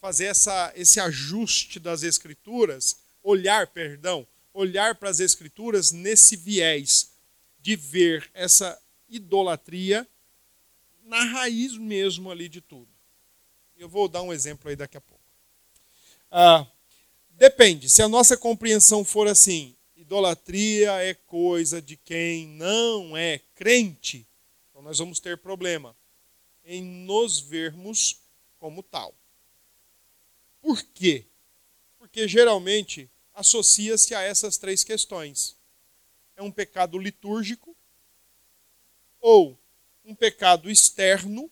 [0.00, 7.12] fazer essa, esse ajuste das escrituras, olhar, perdão, olhar para as Escrituras nesse viés
[7.60, 10.06] de ver essa idolatria
[11.04, 12.88] na raiz mesmo ali de tudo.
[13.76, 15.22] Eu vou dar um exemplo aí daqui a pouco.
[16.30, 16.66] Ah,
[17.30, 24.26] depende, se a nossa compreensão for assim, idolatria é coisa de quem não é crente,
[24.68, 25.96] então nós vamos ter problema
[26.64, 28.20] em nos vermos
[28.58, 29.14] como tal.
[30.60, 31.24] Por quê?
[31.98, 35.56] Porque geralmente associa-se a essas três questões:
[36.36, 37.76] é um pecado litúrgico,
[39.20, 39.58] ou
[40.04, 41.50] um pecado externo,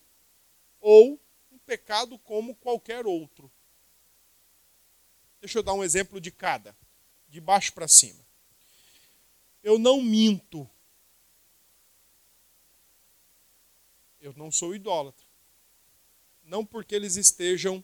[0.79, 1.19] ou
[1.51, 3.49] um pecado como qualquer outro.
[5.39, 6.75] Deixa eu dar um exemplo de cada,
[7.29, 8.30] de baixo para cima.
[9.63, 10.69] Eu não minto.
[14.19, 15.25] Eu não sou idólatra.
[16.43, 17.83] Não porque eles estejam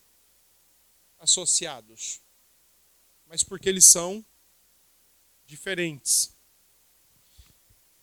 [1.19, 2.21] associados,
[3.25, 4.25] mas porque eles são
[5.45, 6.35] diferentes.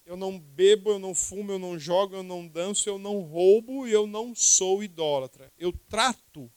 [0.05, 3.87] Eu não bebo, eu não fumo, eu não jogo, eu não danço, eu não roubo
[3.87, 5.51] e eu não sou idólatra.
[5.57, 6.51] Eu trato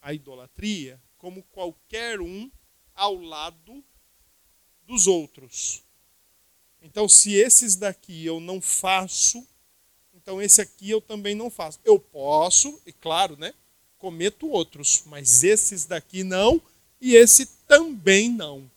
[0.00, 2.50] a idolatria como qualquer um
[2.94, 3.84] ao lado
[4.82, 5.84] dos outros.
[6.82, 9.46] Então, se esses daqui eu não faço,
[10.14, 11.78] então esse aqui eu também não faço.
[11.84, 13.52] Eu posso, e claro, né?
[13.98, 16.60] Cometo outros, mas esses daqui não,
[17.00, 18.70] e esse também não.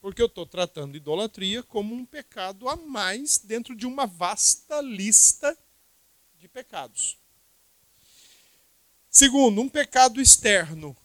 [0.00, 5.56] Porque eu estou tratando idolatria como um pecado a mais dentro de uma vasta lista
[6.38, 7.18] de pecados.
[9.10, 10.96] Segundo, um pecado externo.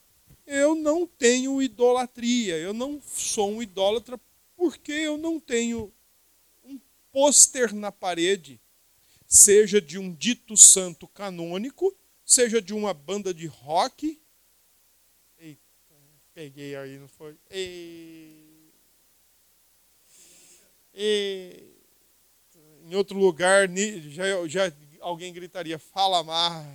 [0.45, 4.19] Eu não tenho idolatria, eu não sou um idólatra
[4.55, 5.93] porque eu não tenho
[6.63, 6.79] um
[7.11, 8.59] pôster na parede,
[9.27, 14.21] seja de um dito santo canônico, seja de uma banda de rock.
[15.37, 15.59] Eita,
[16.33, 17.37] peguei aí, não foi?
[17.51, 18.45] E
[22.85, 23.67] em outro lugar,
[24.09, 26.65] já, já alguém gritaria, fala mais.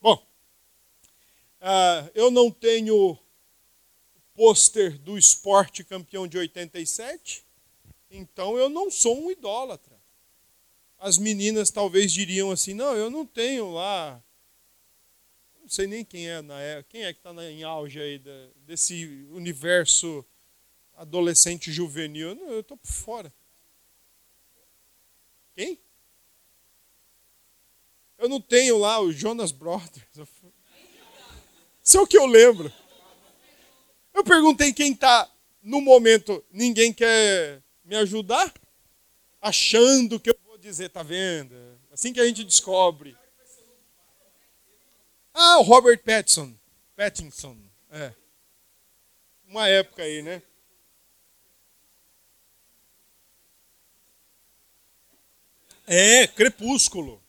[0.00, 0.14] Bom,
[1.60, 3.18] uh, eu não tenho
[4.38, 7.44] pôster do esporte campeão de 87,
[8.08, 10.00] então eu não sou um idólatra.
[10.96, 14.22] As meninas talvez diriam assim, não, eu não tenho lá,
[15.60, 18.22] não sei nem quem é na época, quem é que está em auge aí
[18.64, 20.24] desse universo
[20.94, 22.36] adolescente juvenil.
[22.36, 23.34] Não, eu estou por fora.
[25.56, 25.80] Quem?
[28.16, 30.06] Eu não tenho lá o Jonas Brothers.
[31.82, 32.72] Isso é o que eu lembro.
[34.18, 35.30] Eu perguntei quem está
[35.62, 38.52] no momento, ninguém quer me ajudar?
[39.40, 41.54] Achando que eu vou dizer, tá vendo?
[41.92, 43.16] Assim que a gente descobre.
[45.32, 46.52] Ah, o Robert Pattinson.
[46.96, 47.56] Pattinson.
[47.92, 48.12] É.
[49.46, 50.42] Uma época aí, né?
[55.86, 57.22] É, Crepúsculo.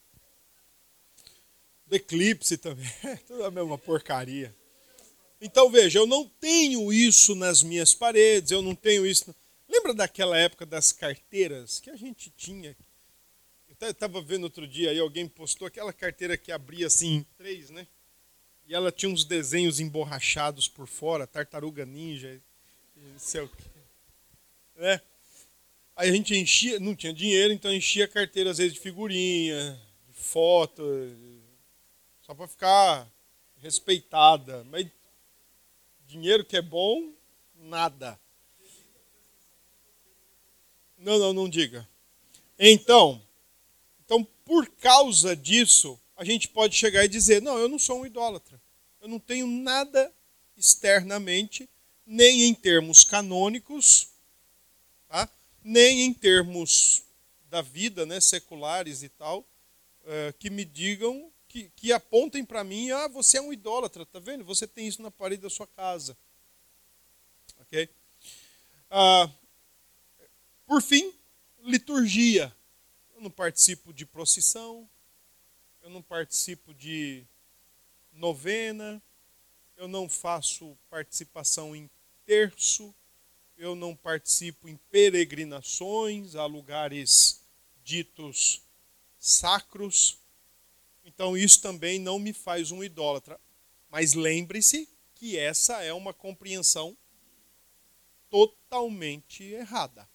[1.91, 2.91] Eclipse também.
[3.28, 4.58] Tudo a mesma porcaria.
[5.41, 9.34] Então veja, eu não tenho isso nas minhas paredes, eu não tenho isso.
[9.67, 12.75] Lembra daquela época das carteiras que a gente tinha?
[13.80, 17.88] Eu estava vendo outro dia aí, alguém postou aquela carteira que abria assim três, né?
[18.67, 22.41] E ela tinha uns desenhos emborrachados por fora, tartaruga ninja,
[22.95, 23.63] não sei o quê.
[24.75, 25.02] Né?
[25.95, 29.80] Aí a gente enchia, não tinha dinheiro, então enchia a carteira às vezes de figurinha,
[30.08, 30.84] de foto,
[32.21, 33.12] só para ficar
[33.58, 34.63] respeitada.
[34.65, 34.88] Mas
[36.10, 37.13] dinheiro que é bom,
[37.56, 38.19] nada.
[40.98, 41.88] Não, não, não diga.
[42.58, 43.22] Então,
[44.04, 48.08] então por causa disso, a gente pode chegar e dizer: não, eu não sou um
[48.08, 48.60] idólatra.
[49.00, 50.12] Eu não tenho nada
[50.58, 51.69] externamente,
[52.06, 54.10] nem em termos canônicos,
[55.08, 55.30] tá?
[55.63, 57.04] nem em termos
[57.52, 62.91] da vida, né, seculares e tal, uh, que me digam, que, que apontem para mim,
[62.91, 64.45] ah, você é um idólatra, tá vendo?
[64.45, 66.15] Você tem isso na parede da sua casa.
[67.57, 67.89] Ok?
[68.91, 69.31] Uh,
[70.65, 71.13] por fim,
[71.63, 72.55] liturgia.
[73.15, 74.88] Eu não participo de procissão,
[75.81, 77.25] eu não participo de
[78.13, 79.01] novena,
[79.75, 81.89] eu não faço participação em
[82.25, 82.93] terço,
[83.57, 87.41] eu não participo em peregrinações a lugares
[87.83, 88.62] ditos
[89.17, 90.17] sacros.
[91.13, 93.39] Então isso também não me faz um idólatra.
[93.89, 96.95] Mas lembre-se que essa é uma compreensão
[98.30, 100.08] totalmente errada.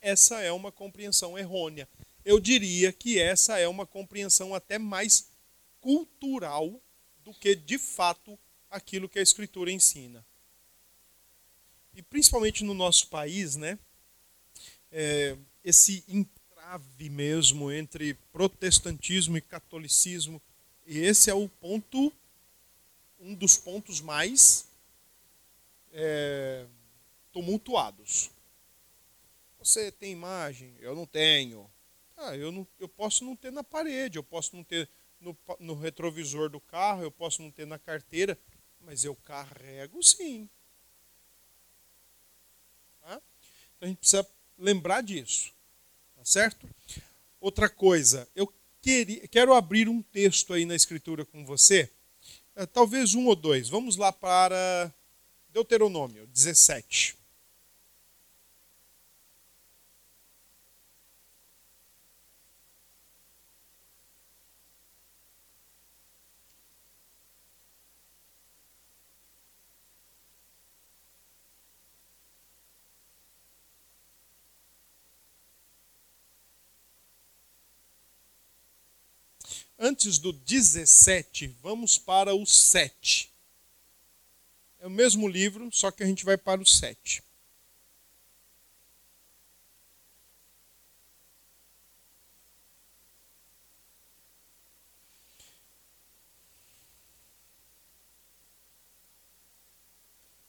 [0.00, 1.88] Essa é uma compreensão errônea.
[2.24, 5.30] Eu diria que essa é uma compreensão até mais
[5.80, 6.80] cultural
[7.24, 8.38] do que de fato
[8.70, 10.24] aquilo que a Escritura ensina
[11.98, 13.76] e principalmente no nosso país, né,
[14.92, 16.04] é, esse
[16.68, 20.40] entrave mesmo entre protestantismo e catolicismo,
[20.86, 22.12] e esse é o ponto,
[23.18, 24.68] um dos pontos mais
[25.92, 26.66] é,
[27.32, 28.30] tumultuados.
[29.58, 30.74] Você tem imagem?
[30.78, 31.68] Eu não tenho.
[32.16, 34.88] Ah, eu, não, eu posso não ter na parede, eu posso não ter
[35.20, 38.38] no, no retrovisor do carro, eu posso não ter na carteira,
[38.80, 40.48] mas eu carrego sim.
[43.00, 43.20] Então
[43.82, 45.52] a gente precisa lembrar disso.
[46.28, 46.68] Certo?
[47.40, 48.52] Outra coisa, eu
[48.82, 51.90] queria, quero abrir um texto aí na Escritura com você,
[52.54, 53.70] é, talvez um ou dois.
[53.70, 54.92] Vamos lá para
[55.48, 57.16] Deuteronômio 17.
[79.80, 83.32] Antes do 17, vamos para o 7.
[84.80, 87.22] É o mesmo livro, só que a gente vai para o 7.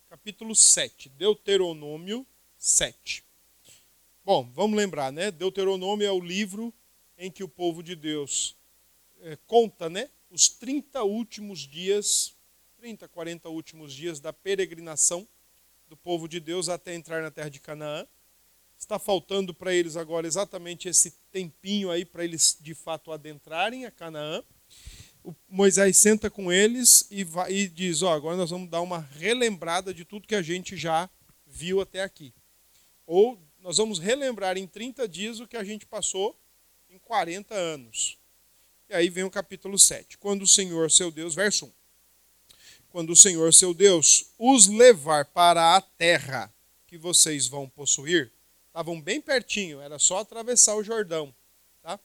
[0.10, 2.26] Capítulo 7, Deuteronômio
[2.58, 3.24] 7.
[4.26, 5.30] Bom, vamos lembrar, né?
[5.30, 6.74] Deuteronômio é o livro
[7.16, 8.59] em que o povo de Deus
[9.22, 12.36] é, conta né, os 30 últimos dias,
[12.78, 15.28] 30, 40 últimos dias da peregrinação
[15.88, 18.07] do povo de Deus até entrar na terra de Canaã.
[18.78, 23.91] Está faltando para eles agora exatamente esse tempinho aí para eles de fato adentrarem a
[23.91, 24.43] Canaã.
[25.24, 28.99] O Moisés senta com eles e, vai, e diz: Ó, agora nós vamos dar uma
[28.99, 31.09] relembrada de tudo que a gente já
[31.45, 32.34] viu até aqui.
[33.05, 36.39] Ou nós vamos relembrar em 30 dias o que a gente passou
[36.89, 38.18] em 40 anos.
[38.90, 40.18] E aí vem o capítulo 7.
[40.18, 41.72] Quando o Senhor, seu Deus, verso 1.
[42.90, 46.52] Quando o Senhor, seu Deus, os levar para a terra
[46.88, 48.32] que vocês vão possuir,
[48.66, 51.32] estavam bem pertinho, era só atravessar o Jordão,
[51.84, 52.00] tá?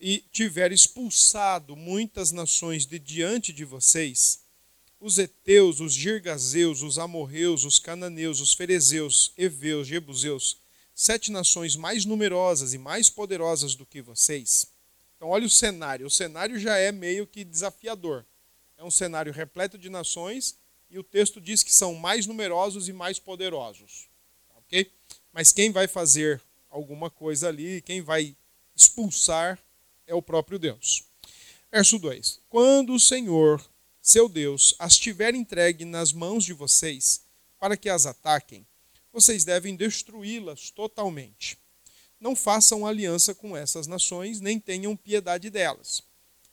[0.00, 4.40] E tiver expulsado muitas nações de diante de vocês,
[4.98, 10.56] os heteus, os girgazeus, os amorreus, os cananeus, os ferezeus, heveus, jebuseus,
[10.94, 14.71] sete nações mais numerosas e mais poderosas do que vocês,
[15.22, 16.08] então, olha o cenário.
[16.08, 18.26] O cenário já é meio que desafiador.
[18.76, 20.58] É um cenário repleto de nações
[20.90, 24.08] e o texto diz que são mais numerosos e mais poderosos.
[24.48, 24.90] Tá, ok?
[25.32, 28.34] Mas quem vai fazer alguma coisa ali, quem vai
[28.74, 29.60] expulsar,
[30.08, 31.04] é o próprio Deus.
[31.70, 33.64] Verso 2: Quando o Senhor,
[34.00, 37.22] seu Deus, as tiver entregue nas mãos de vocês,
[37.60, 38.66] para que as ataquem,
[39.12, 41.61] vocês devem destruí-las totalmente
[42.22, 46.04] não façam aliança com essas nações, nem tenham piedade delas.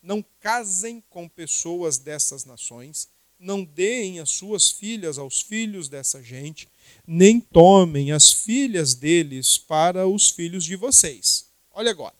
[0.01, 3.07] Não casem com pessoas dessas nações,
[3.37, 6.67] não deem as suas filhas aos filhos dessa gente,
[7.05, 11.45] nem tomem as filhas deles para os filhos de vocês.
[11.69, 12.15] Olha agora.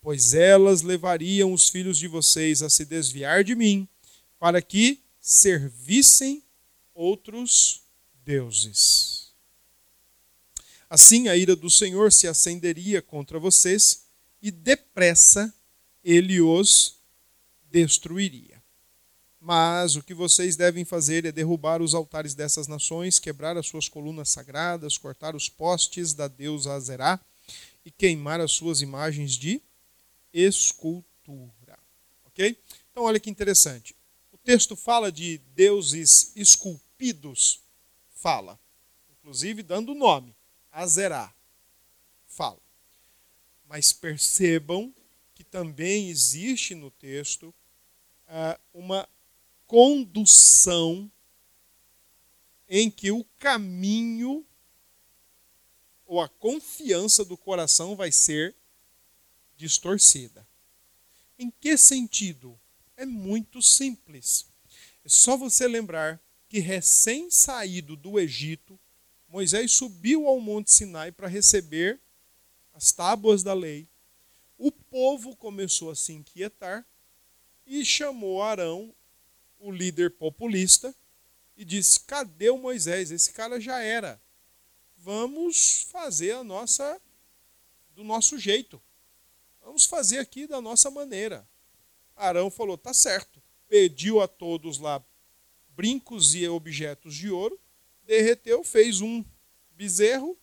[0.00, 3.86] Pois elas levariam os filhos de vocês a se desviar de mim,
[4.40, 6.42] para que servissem
[6.92, 7.82] outros
[8.24, 9.15] deuses.
[10.88, 14.04] Assim a ira do Senhor se acenderia contra vocês
[14.40, 15.52] e depressa
[16.04, 16.96] ele os
[17.68, 18.62] destruiria.
[19.40, 23.88] Mas o que vocês devem fazer é derrubar os altares dessas nações, quebrar as suas
[23.88, 27.20] colunas sagradas, cortar os postes da deusa Azerá
[27.84, 29.60] e queimar as suas imagens de
[30.32, 31.78] escultura.
[32.24, 32.56] Ok?
[32.90, 33.94] Então, olha que interessante.
[34.32, 37.60] O texto fala de deuses esculpidos,
[38.10, 38.58] fala,
[39.10, 40.34] inclusive dando nome.
[40.76, 41.34] Azerá.
[42.26, 42.60] Fala.
[43.66, 44.94] Mas percebam
[45.34, 47.54] que também existe no texto
[48.28, 49.08] uh, uma
[49.66, 51.10] condução
[52.68, 54.44] em que o caminho
[56.04, 58.54] ou a confiança do coração vai ser
[59.56, 60.46] distorcida.
[61.38, 62.58] Em que sentido?
[62.98, 64.46] É muito simples.
[65.02, 66.20] É só você lembrar
[66.50, 68.78] que recém-saído do Egito,
[69.36, 72.00] Moisés subiu ao Monte Sinai para receber
[72.72, 73.86] as tábuas da lei.
[74.56, 76.86] O povo começou a se inquietar
[77.66, 78.94] e chamou Arão,
[79.58, 80.94] o líder populista,
[81.54, 83.10] e disse: Cadê o Moisés?
[83.10, 84.18] Esse cara já era.
[84.96, 86.98] Vamos fazer a nossa
[87.94, 88.80] do nosso jeito.
[89.60, 91.46] Vamos fazer aqui da nossa maneira.
[92.16, 93.42] Arão falou: Tá certo.
[93.68, 95.04] Pediu a todos lá
[95.76, 97.60] brincos e objetos de ouro
[98.06, 99.24] derreteu, fez um
[99.72, 100.38] bezerro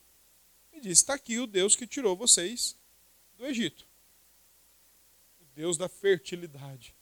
[0.71, 2.77] e disse: Está aqui o Deus que tirou vocês
[3.37, 3.87] do Egito.
[5.41, 6.95] O Deus da fertilidade.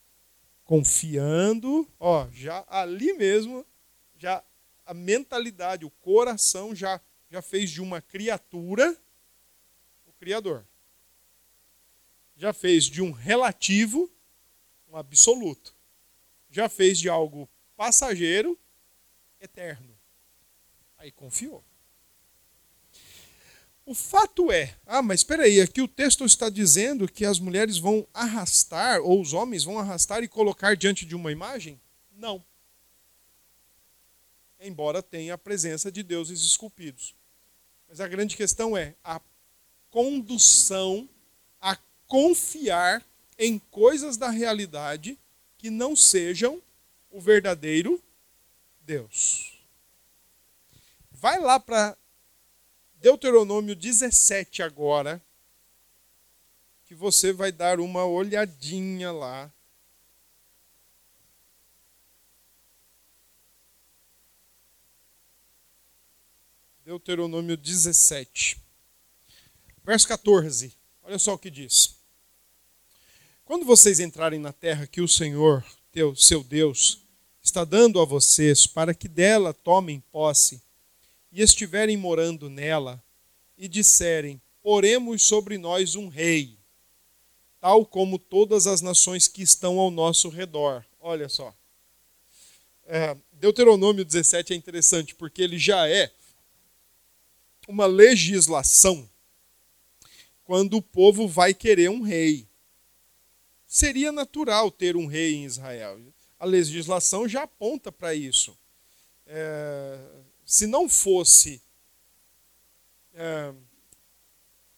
[0.63, 3.65] Confiando, ó, já ali mesmo,
[4.17, 4.43] já
[4.85, 8.97] a mentalidade, o coração já, já fez de uma criatura
[10.05, 10.65] o Criador.
[12.37, 14.09] Já fez de um relativo
[14.91, 15.75] um absoluto.
[16.49, 18.59] Já fez de algo passageiro
[19.39, 19.90] eterno.
[21.01, 21.63] Aí confiou.
[23.83, 27.79] O fato é, ah, mas espera aí, aqui o texto está dizendo que as mulheres
[27.79, 31.81] vão arrastar, ou os homens vão arrastar e colocar diante de uma imagem?
[32.11, 32.45] Não.
[34.59, 37.15] Embora tenha a presença de deuses esculpidos.
[37.89, 39.19] Mas a grande questão é a
[39.89, 41.09] condução
[41.59, 41.75] a
[42.05, 43.03] confiar
[43.39, 45.17] em coisas da realidade
[45.57, 46.61] que não sejam
[47.09, 47.99] o verdadeiro
[48.81, 49.50] Deus.
[51.21, 51.95] Vai lá para
[52.95, 55.23] Deuteronômio 17 agora,
[56.83, 59.53] que você vai dar uma olhadinha lá.
[66.83, 68.59] Deuteronômio 17,
[69.83, 70.75] verso 14.
[71.03, 71.97] Olha só o que diz.
[73.45, 77.05] Quando vocês entrarem na terra que o Senhor, teu, seu Deus,
[77.43, 80.59] está dando a vocês para que dela tomem posse,
[81.31, 83.01] e estiverem morando nela,
[83.57, 86.57] e disserem: Poremos sobre nós um rei,
[87.59, 90.85] tal como todas as nações que estão ao nosso redor.
[90.99, 91.53] Olha só.
[92.85, 96.11] É, Deuteronômio 17 é interessante porque ele já é
[97.67, 99.09] uma legislação
[100.43, 102.47] quando o povo vai querer um rei.
[103.65, 105.97] Seria natural ter um rei em Israel.
[106.37, 108.57] A legislação já aponta para isso.
[109.25, 109.97] É,
[110.51, 111.61] se não fosse
[113.13, 113.53] é,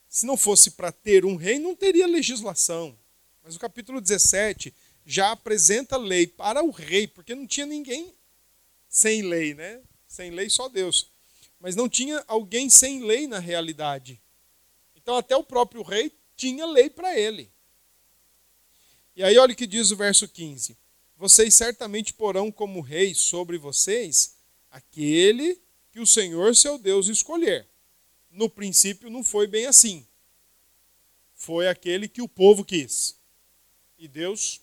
[0.07, 2.95] se não fosse para ter um rei, não teria legislação.
[3.43, 4.71] Mas o capítulo 17
[5.03, 8.13] já apresenta lei para o rei, porque não tinha ninguém
[8.87, 9.81] sem lei, né?
[10.07, 11.09] Sem lei só Deus.
[11.59, 14.21] Mas não tinha alguém sem lei na realidade.
[14.95, 17.51] Então até o próprio rei tinha lei para ele.
[19.15, 20.77] E aí olha o que diz o verso 15:
[21.17, 24.35] Vocês certamente porão como rei sobre vocês
[24.73, 25.62] aquele
[25.93, 27.67] que o Senhor seu Deus escolher.
[28.31, 30.05] No princípio não foi bem assim.
[31.35, 33.15] Foi aquele que o povo quis.
[33.99, 34.59] E Deus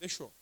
[0.00, 0.34] deixou.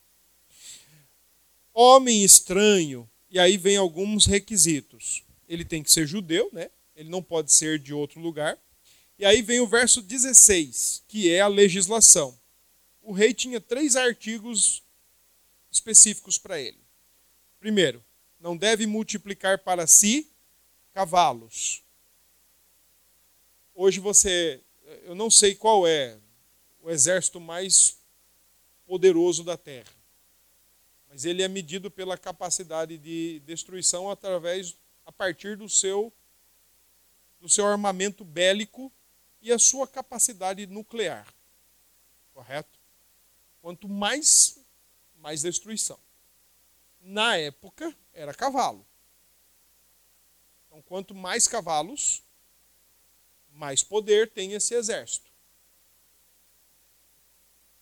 [1.75, 5.23] Homem estranho, e aí vem alguns requisitos.
[5.47, 6.71] Ele tem que ser judeu, né?
[6.97, 8.59] Ele não pode ser de outro lugar.
[9.19, 12.39] E aí vem o verso 16, que é a legislação.
[13.03, 14.83] O rei tinha três artigos
[15.71, 16.81] específicos para ele.
[17.59, 18.03] Primeiro,
[18.41, 20.27] não deve multiplicar para si
[20.95, 21.83] cavalos.
[23.75, 24.61] Hoje você,
[25.05, 26.19] eu não sei qual é
[26.83, 27.99] o exército mais
[28.87, 29.93] poderoso da Terra,
[31.09, 36.13] mas ele é medido pela capacidade de destruição através, a partir do seu,
[37.41, 38.91] do seu armamento bélico
[39.41, 41.27] e a sua capacidade nuclear.
[42.33, 42.79] Correto?
[43.61, 44.59] Quanto mais,
[45.19, 45.99] mais destruição.
[47.01, 48.87] Na época, era cavalo.
[50.67, 52.23] Então, quanto mais cavalos,
[53.53, 55.31] mais poder tem esse exército.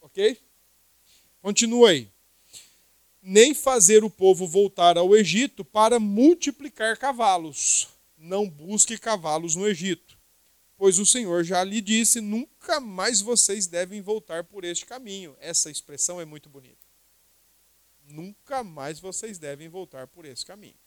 [0.01, 0.41] Ok?
[1.43, 2.11] Continua aí.
[3.21, 7.89] Nem fazer o povo voltar ao Egito para multiplicar cavalos.
[8.17, 10.17] Não busque cavalos no Egito.
[10.77, 15.37] Pois o Senhor já lhe disse: nunca mais vocês devem voltar por este caminho.
[15.41, 16.88] Essa expressão é muito bonita
[18.09, 20.79] nunca mais vocês devem voltar por esse caminho.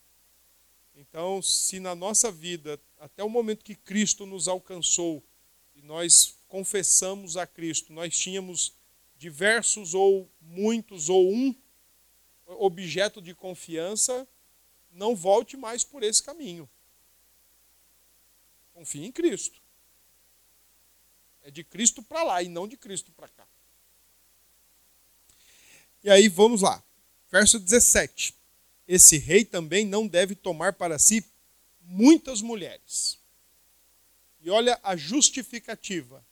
[0.95, 5.23] Então, se na nossa vida, até o momento que Cristo nos alcançou
[5.75, 8.73] e nós confessamos a Cristo, nós tínhamos
[9.17, 11.55] diversos ou muitos ou um
[12.45, 14.27] objeto de confiança,
[14.91, 16.69] não volte mais por esse caminho.
[18.73, 19.61] Confie em Cristo.
[21.43, 23.47] É de Cristo para lá e não de Cristo para cá.
[26.03, 26.83] E aí vamos lá.
[27.31, 28.35] Verso 17:
[28.85, 31.25] Esse rei também não deve tomar para si
[31.81, 33.17] muitas mulheres.
[34.41, 36.25] E olha a justificativa: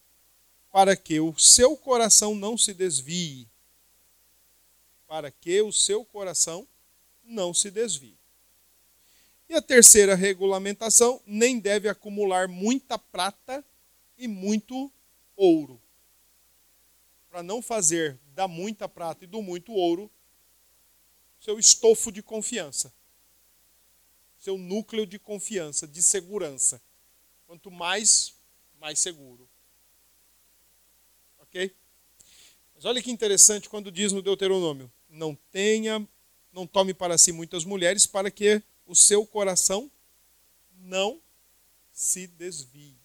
[0.69, 3.47] para que o seu coração não se desvie.
[5.07, 6.67] Para que o seu coração
[7.23, 8.17] não se desvie.
[9.47, 13.63] E a terceira regulamentação: nem deve acumular muita prata
[14.17, 14.91] e muito
[15.37, 15.81] ouro.
[17.29, 20.11] Para não fazer da muita prata e do muito ouro
[21.39, 22.93] seu estofo de confiança,
[24.39, 26.81] seu núcleo de confiança, de segurança.
[27.45, 28.35] Quanto mais,
[28.79, 29.49] mais seguro.
[31.39, 31.75] Ok?
[32.75, 36.07] Mas olha que interessante quando diz no Deuteronômio: não tenha,
[36.53, 39.91] não tome para si muitas mulheres, para que o seu coração
[40.77, 41.21] não
[41.91, 42.97] se desvie.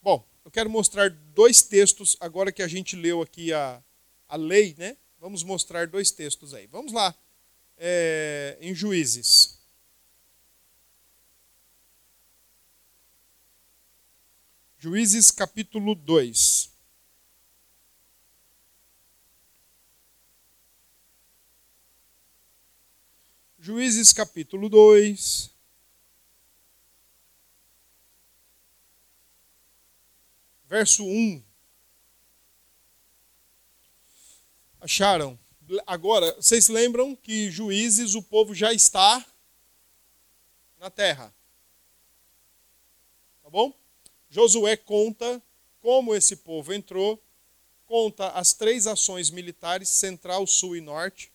[0.00, 3.82] Bom, eu quero mostrar dois textos, agora que a gente leu aqui a,
[4.28, 4.96] a lei, né?
[5.20, 6.66] Vamos mostrar dois textos aí.
[6.68, 7.14] Vamos lá,
[7.76, 9.58] é, em Juízes.
[14.78, 16.70] Juízes capítulo 2.
[23.58, 25.50] Juízes capítulo 2.
[30.68, 31.47] Verso 1.
[34.80, 35.38] Acharam?
[35.86, 39.24] Agora, vocês lembram que juízes o povo já está
[40.78, 41.34] na terra.
[43.42, 43.74] Tá bom?
[44.30, 45.42] Josué conta
[45.80, 47.20] como esse povo entrou,
[47.86, 51.32] conta as três ações militares, central, sul e norte.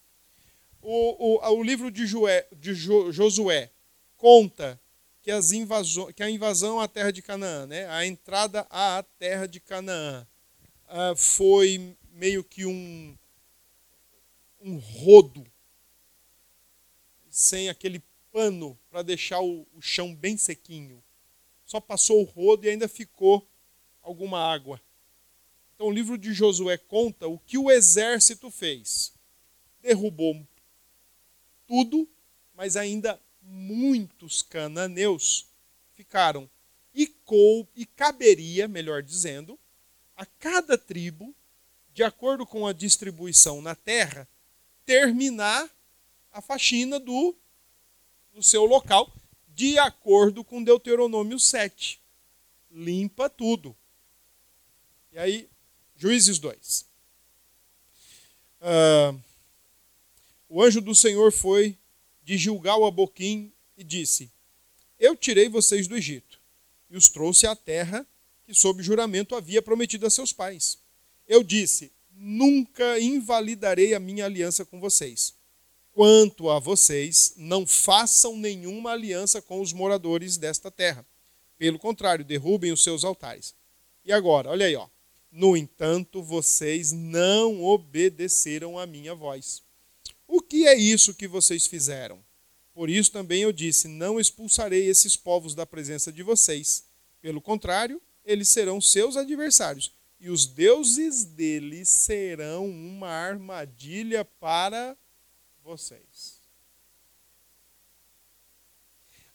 [0.82, 3.72] O, o, o livro de, Joé, de jo, Josué
[4.16, 4.80] conta
[5.22, 9.48] que, as invasões, que a invasão à terra de Canaã, né, a entrada à terra
[9.48, 10.26] de Canaã,
[10.88, 13.18] uh, foi meio que um,
[14.64, 15.46] um rodo,
[17.30, 18.02] sem aquele
[18.32, 21.04] pano para deixar o, o chão bem sequinho
[21.74, 23.48] só passou o rodo e ainda ficou
[24.02, 24.80] alguma água.
[25.74, 29.12] Então o livro de Josué conta o que o exército fez.
[29.82, 30.46] Derrubou
[31.66, 32.08] tudo,
[32.54, 35.48] mas ainda muitos cananeus
[35.96, 36.48] ficaram.
[36.94, 39.58] E, cou, e caberia, melhor dizendo,
[40.16, 41.34] a cada tribo,
[41.92, 44.28] de acordo com a distribuição na terra,
[44.86, 45.70] terminar
[46.32, 47.36] a faxina do,
[48.34, 49.14] do seu local
[49.56, 52.02] de acordo com Deuteronômio 7.
[52.72, 53.76] Limpa tudo.
[55.12, 55.50] E aí,
[55.96, 56.82] Juízes 2.
[58.60, 59.16] Uh, ah,
[60.50, 61.78] o anjo do Senhor foi
[62.24, 64.32] de Gilgal a Boquim e disse:
[65.00, 66.42] Eu tirei vocês do Egito
[66.90, 68.08] e os trouxe à terra
[68.44, 70.80] que, sob juramento, havia prometido a seus pais.
[71.28, 75.34] Eu disse: Nunca invalidarei a minha aliança com vocês
[75.94, 81.06] Quanto a vocês, não façam nenhuma aliança com os moradores desta terra.
[81.56, 83.54] Pelo contrário, derrubem os seus altares.
[84.04, 84.88] E agora, olha aí, ó.
[85.32, 89.62] No entanto, vocês não obedeceram à minha voz.
[90.28, 92.20] O que é isso que vocês fizeram?
[92.74, 96.86] Por isso também eu disse: Não expulsarei esses povos da presença de vocês.
[97.22, 99.92] Pelo contrário, eles serão seus adversários,
[100.24, 104.98] e os deuses deles serão uma armadilha para
[105.62, 106.42] vocês.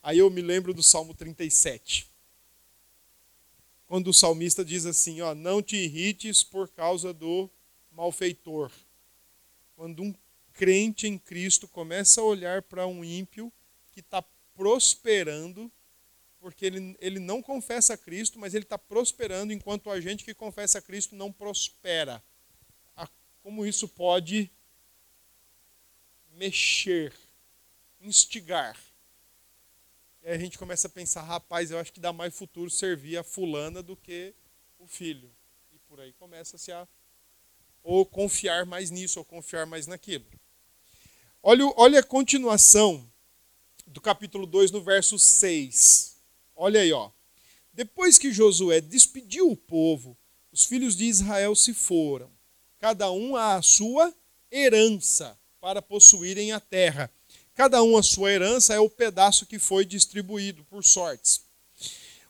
[0.03, 2.11] Aí eu me lembro do Salmo 37.
[3.87, 7.51] Quando o salmista diz assim, ó, não te irrites por causa do
[7.93, 8.73] malfeitor.
[9.77, 10.15] Quando um
[10.55, 13.53] crente em Cristo começa a olhar para um ímpio
[13.93, 14.25] que está
[14.55, 15.71] prosperando,
[16.41, 20.35] porque ele, ele não confessa a Cristo, mas ele está prosperando, enquanto a gente que
[20.35, 22.23] confessa a Cristo não prospera.
[23.43, 24.51] Como isso pode
[26.33, 27.15] mexer,
[28.01, 28.79] instigar.
[30.23, 33.17] E aí a gente começa a pensar, rapaz, eu acho que dá mais futuro servir
[33.17, 34.35] a fulana do que
[34.79, 35.31] o filho.
[35.73, 36.87] E por aí começa-se a
[37.83, 40.27] ou confiar mais nisso, ou confiar mais naquilo.
[41.43, 43.11] Olha, olha a continuação
[43.87, 46.18] do capítulo 2, no verso 6.
[46.61, 47.09] Olha aí, ó.
[47.73, 50.19] Depois que Josué despediu o povo,
[50.51, 52.29] os filhos de Israel se foram,
[52.81, 54.13] cada um à sua
[54.51, 57.13] herança para possuírem a terra.
[57.55, 61.43] Cada um a sua herança é o pedaço que foi distribuído por sortes.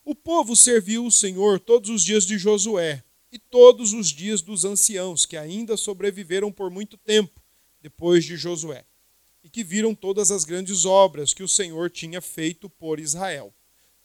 [0.05, 3.03] O povo serviu o Senhor todos os dias de Josué
[3.33, 7.41] e todos os dias dos anciãos que ainda sobreviveram por muito tempo
[7.81, 8.85] depois de Josué
[9.43, 13.55] e que viram todas as grandes obras que o Senhor tinha feito por Israel.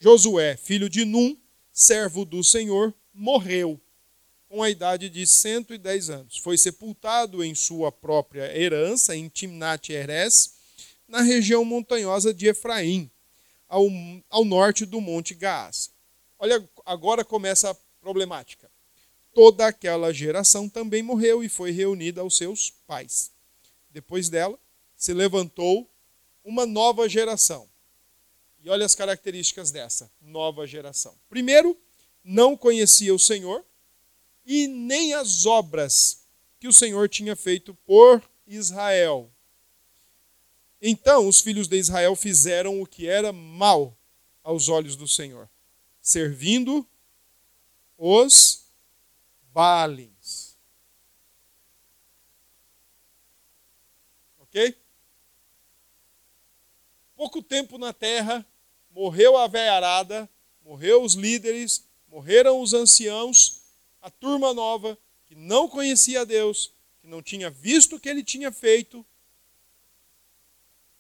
[0.04, 1.38] Josué, filho de Num,
[1.72, 3.80] servo do Senhor, morreu
[4.50, 6.38] com a idade de 110 anos.
[6.40, 10.56] Foi sepultado em sua própria herança, em Timnat-Heres,
[11.08, 13.10] na região montanhosa de Efraim,
[13.66, 13.88] ao,
[14.30, 15.90] ao norte do Monte Gaás.
[16.38, 18.70] Olha, agora começa a problemática.
[19.34, 23.32] Toda aquela geração também morreu e foi reunida aos seus pais.
[23.90, 24.60] Depois dela,
[24.98, 25.90] se levantou
[26.44, 27.72] uma nova geração.
[28.64, 31.14] E olha as características dessa nova geração.
[31.28, 31.78] Primeiro,
[32.24, 33.64] não conhecia o Senhor,
[34.46, 36.26] e nem as obras
[36.60, 39.30] que o Senhor tinha feito por Israel.
[40.82, 43.98] Então os filhos de Israel fizeram o que era mal
[44.42, 45.50] aos olhos do Senhor,
[46.02, 46.88] servindo
[47.98, 48.66] os
[49.54, 50.58] Balins.
[54.40, 54.78] Ok?
[57.16, 58.46] Pouco tempo na terra,
[58.94, 60.30] morreu a velharada,
[60.64, 63.62] morreu os líderes, morreram os anciãos,
[64.02, 66.72] a turma nova, que não conhecia Deus,
[67.02, 69.06] que não tinha visto o que ele tinha feito,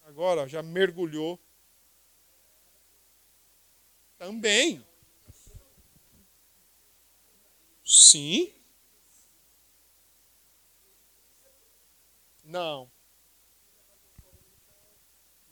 [0.04, 1.39] agora já mergulhou
[4.18, 4.84] também.
[7.86, 8.54] Sim.
[12.44, 12.89] Não.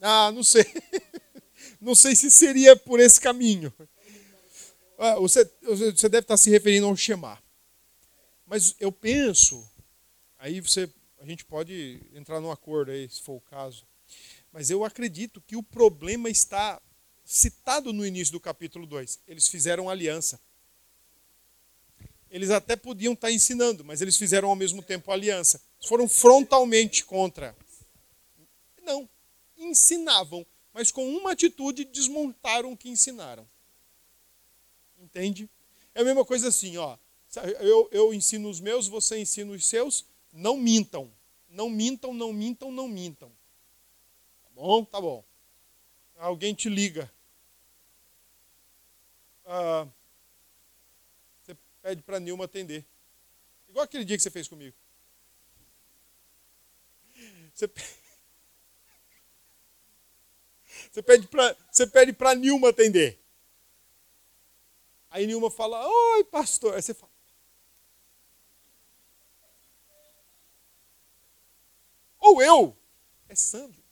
[0.02, 0.64] Ah, não sei.
[1.82, 3.74] Não sei se seria por esse caminho.
[5.00, 7.42] Ah, você, você deve estar se referindo ao Shema.
[8.46, 9.68] Mas eu penso,
[10.38, 10.88] aí você,
[11.20, 13.84] a gente pode entrar num acordo aí, se for o caso.
[14.52, 16.80] Mas eu acredito que o problema está
[17.26, 19.20] citado no início do capítulo 2.
[19.28, 20.40] Eles fizeram aliança.
[22.30, 25.60] Eles até podiam estar ensinando, mas eles fizeram ao mesmo tempo aliança.
[25.84, 27.56] Foram frontalmente contra.
[28.84, 29.10] Não,
[29.58, 33.47] ensinavam, mas com uma atitude desmontaram o que ensinaram.
[34.97, 35.49] Entende?
[35.93, 36.97] É a mesma coisa assim, ó.
[37.59, 40.05] Eu, eu ensino os meus, você ensina os seus.
[40.32, 41.11] Não mintam.
[41.49, 43.32] Não mintam, não mintam, não mintam.
[44.43, 44.86] Tá bom?
[44.86, 45.24] Tá bom.
[46.17, 47.11] Alguém te liga.
[49.45, 49.88] Ah,
[51.41, 52.86] você pede para Nilma atender.
[53.67, 54.76] Igual aquele dia que você fez comigo.
[57.53, 57.69] Você,
[60.92, 63.20] você pede para você pede para Nilma atender.
[65.10, 66.76] Aí Nilma fala: "Oi, pastor".
[66.76, 67.12] Aí você fala:
[72.22, 72.78] Ou eu,
[73.28, 73.84] é Sandro.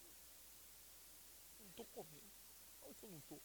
[1.60, 2.32] Não estou correndo.
[2.84, 3.42] Olha que eu não estou.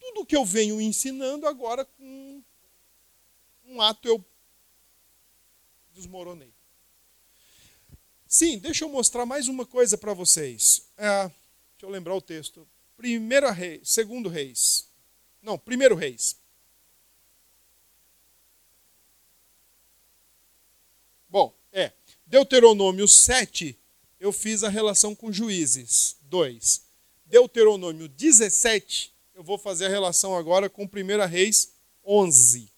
[0.00, 2.42] Tudo que eu venho ensinando agora com
[3.66, 4.24] um ato eu
[5.92, 6.52] desmoronei.
[8.26, 10.90] Sim, deixa eu mostrar mais uma coisa para vocês.
[10.96, 11.30] É,
[11.84, 12.66] deixa eu lembrar o texto.
[12.96, 14.88] Primeiro rei, segundo reis.
[15.42, 16.36] Não, primeiro reis.
[21.28, 21.92] Bom, é.
[22.26, 23.78] Deuteronômio 7,
[24.18, 26.82] eu fiz a relação com juízes 2.
[27.26, 31.74] Deuteronômio 17, eu vou fazer a relação agora com 1 Reis
[32.04, 32.72] 11.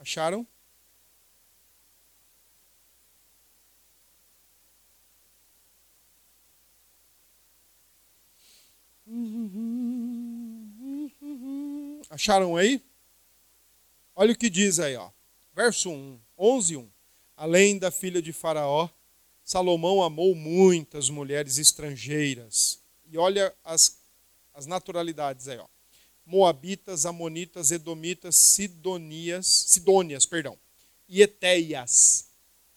[0.00, 0.46] Acharam?
[12.08, 12.82] Acharam aí?
[14.16, 15.10] Olha o que diz aí, ó.
[15.52, 16.90] Verso 1, 11, 1.
[17.36, 18.88] Além da filha de Faraó,
[19.44, 22.82] Salomão amou muitas mulheres estrangeiras.
[23.04, 24.00] E olha as,
[24.54, 25.68] as naturalidades aí, ó.
[26.24, 30.58] Moabitas, Amonitas, Edomitas, Sidonias, Sidônias, perdão,
[31.08, 32.28] e Eteias.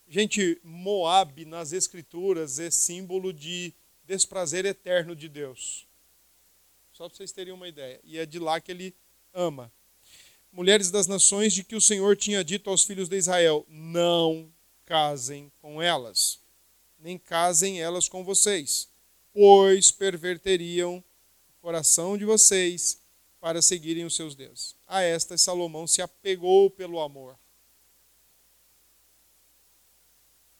[0.07, 3.73] Gente, Moab nas escrituras é símbolo de
[4.05, 5.87] desprazer eterno de Deus.
[6.91, 7.99] Só para vocês terem uma ideia.
[8.03, 8.93] E é de lá que ele
[9.33, 9.71] ama.
[10.51, 14.51] Mulheres das nações de que o Senhor tinha dito aos filhos de Israel: Não
[14.85, 16.39] casem com elas,
[16.99, 18.87] nem casem elas com vocês,
[19.33, 22.99] pois perverteriam o coração de vocês
[23.43, 24.73] para seguirem os seus deuses.
[24.87, 27.37] A estas Salomão se apegou pelo amor.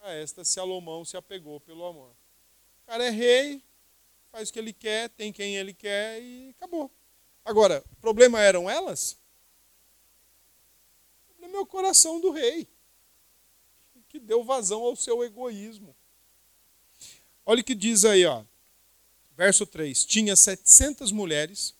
[0.01, 2.09] A esta Salomão se apegou pelo amor.
[2.09, 3.63] O cara é rei,
[4.33, 6.91] faz o que ele quer, tem quem ele quer e acabou.
[7.45, 9.17] Agora, o problema eram elas?
[11.21, 12.67] O problema é o coração do rei,
[14.09, 15.95] que deu vazão ao seu egoísmo.
[17.45, 18.43] Olha o que diz aí, ó.
[19.37, 21.73] Verso 3: Tinha 700 mulheres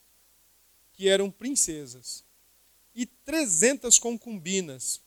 [0.93, 2.23] que eram princesas,
[2.95, 5.01] e 300 concubinas.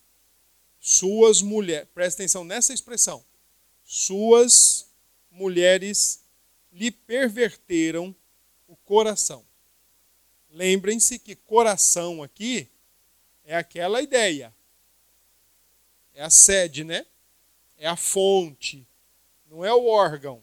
[0.78, 3.24] Suas mulheres, presta atenção nessa expressão,
[3.82, 4.88] suas
[5.30, 6.22] mulheres
[6.72, 8.14] lhe perverteram
[8.68, 9.44] o coração.
[10.50, 12.68] Lembrem-se que coração aqui
[13.44, 14.54] é aquela ideia.
[16.14, 17.06] É a sede, né?
[17.76, 18.86] É a fonte,
[19.46, 20.42] não é o órgão.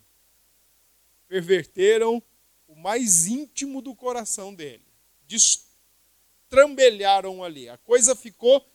[1.28, 2.22] Perverteram
[2.68, 4.93] o mais íntimo do coração dele
[5.28, 7.70] destrambelharam ali.
[7.70, 8.66] A coisa ficou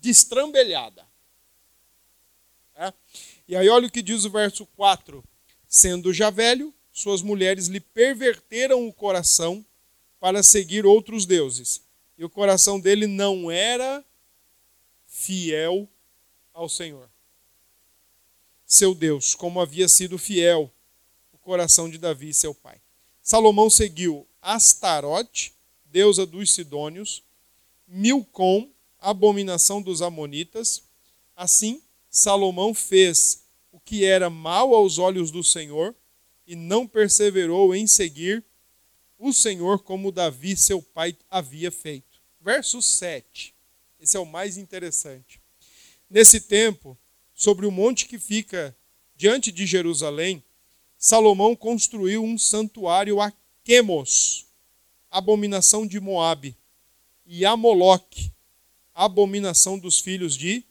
[0.00, 1.06] destrambelhada.
[2.74, 2.92] É?
[3.46, 5.22] E aí, olha o que diz o verso 4:
[5.68, 9.64] Sendo já velho, suas mulheres lhe perverteram o coração
[10.18, 11.82] para seguir outros deuses.
[12.16, 14.04] E o coração dele não era
[15.06, 15.88] fiel
[16.52, 17.10] ao Senhor.
[18.66, 20.72] Seu Deus, como havia sido fiel
[21.32, 22.80] o coração de Davi, seu pai.
[23.22, 25.54] Salomão seguiu Astarote,
[25.92, 27.22] deusa dos Sidônios,
[27.86, 30.82] Milcom, abominação dos Amonitas.
[31.36, 35.94] Assim, Salomão fez o que era mal aos olhos do Senhor
[36.46, 38.42] e não perseverou em seguir
[39.18, 42.20] o Senhor como Davi, seu pai, havia feito.
[42.40, 43.54] Verso 7.
[44.00, 45.40] Esse é o mais interessante.
[46.08, 46.98] Nesse tempo,
[47.34, 48.74] sobre o monte que fica
[49.14, 50.42] diante de Jerusalém,
[50.98, 53.32] Salomão construiu um santuário a
[53.62, 54.46] Quemos,
[55.12, 56.56] abominação de Moabe,
[57.26, 58.32] e a Moloque,
[58.94, 60.64] abominação dos filhos de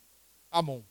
[0.50, 0.82] Amon.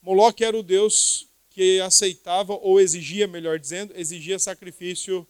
[0.00, 5.26] Moloque era o deus que aceitava, ou exigia, melhor dizendo, exigia sacrifício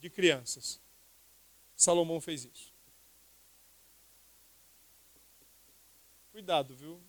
[0.00, 0.80] de crianças.
[1.76, 2.72] Salomão fez isso.
[6.32, 7.00] Cuidado, viu?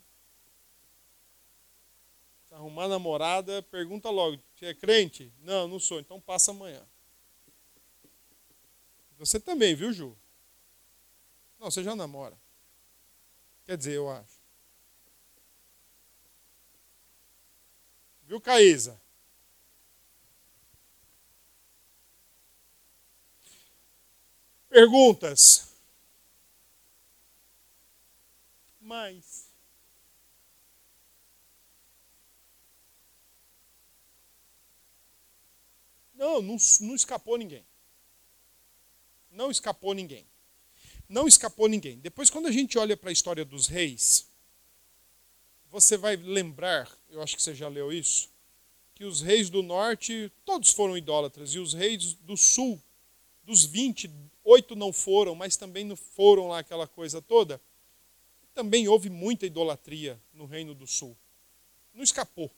[2.47, 5.31] Se arrumar namorada, pergunta logo: você é crente?
[5.39, 6.85] Não, não sou, então passa amanhã.
[9.17, 10.15] Você também, viu, Ju?
[11.59, 12.37] Não, você já namora.
[13.65, 14.37] Quer dizer, eu acho.
[18.27, 18.99] Viu, Caísa?
[24.69, 25.67] Perguntas?
[28.79, 29.47] Mais.
[36.13, 37.66] Não, não, não escapou ninguém.
[39.37, 40.25] Não escapou ninguém.
[41.07, 41.99] Não escapou ninguém.
[41.99, 44.27] Depois, quando a gente olha para a história dos reis,
[45.69, 48.31] você vai lembrar, eu acho que você já leu isso,
[48.95, 52.81] que os reis do norte, todos foram idólatras, e os reis do sul,
[53.43, 54.09] dos 20,
[54.43, 57.61] oito não foram, mas também não foram lá aquela coisa toda.
[58.55, 61.15] Também houve muita idolatria no reino do sul.
[61.93, 62.49] Não escapou.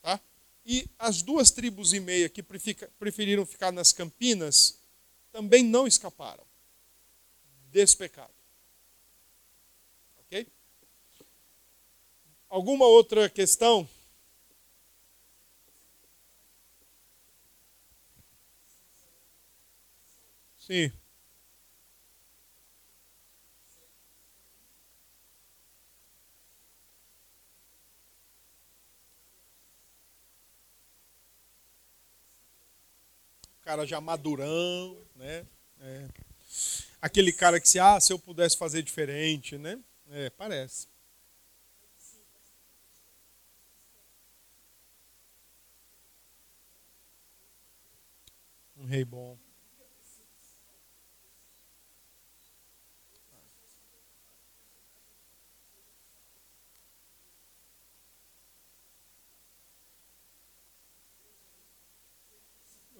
[0.00, 0.18] Tá?
[0.64, 4.79] E as duas tribos e meia que preferiram ficar nas Campinas
[5.32, 6.44] também não escaparam
[7.70, 8.32] desse pecado.
[10.18, 10.46] Ok?
[12.48, 13.88] Alguma outra questão?
[20.58, 20.92] Sim.
[33.70, 35.46] Cara já madurão, né?
[35.80, 36.08] É.
[37.00, 39.78] Aquele cara que se, ah, se eu pudesse fazer diferente, né?
[40.10, 40.88] É, parece.
[48.76, 49.38] Um rei bom.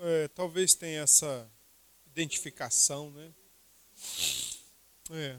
[0.01, 1.49] É, talvez tenha essa
[2.07, 3.31] identificação, né?
[5.11, 5.39] É.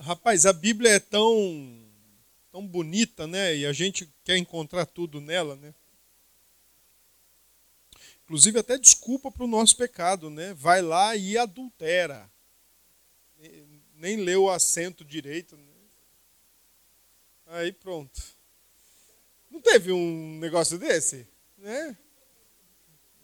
[0.00, 1.86] Rapaz, a Bíblia é tão
[2.50, 3.54] tão bonita, né?
[3.56, 5.74] E a gente quer encontrar tudo nela, né?
[8.24, 10.54] Inclusive até desculpa para o nosso pecado, né?
[10.54, 12.30] Vai lá e adultera.
[13.94, 15.69] Nem leu o acento direito, né?
[17.50, 18.20] Aí pronto.
[19.50, 21.26] Não teve um negócio desse?
[21.58, 21.98] Né?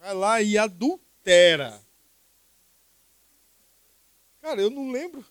[0.01, 1.81] Vai lá e adultera.
[4.43, 5.25] Cara, eu não lembro.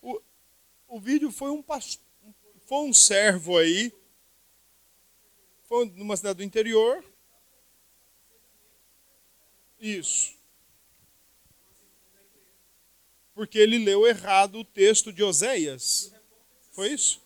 [0.00, 0.22] O,
[0.86, 3.92] o vídeo foi um foi um servo aí.
[5.64, 7.04] Foi numa cidade do interior.
[9.80, 10.38] Isso.
[13.34, 16.13] Porque ele leu errado o texto de Oséias.
[16.74, 17.22] Foi isso?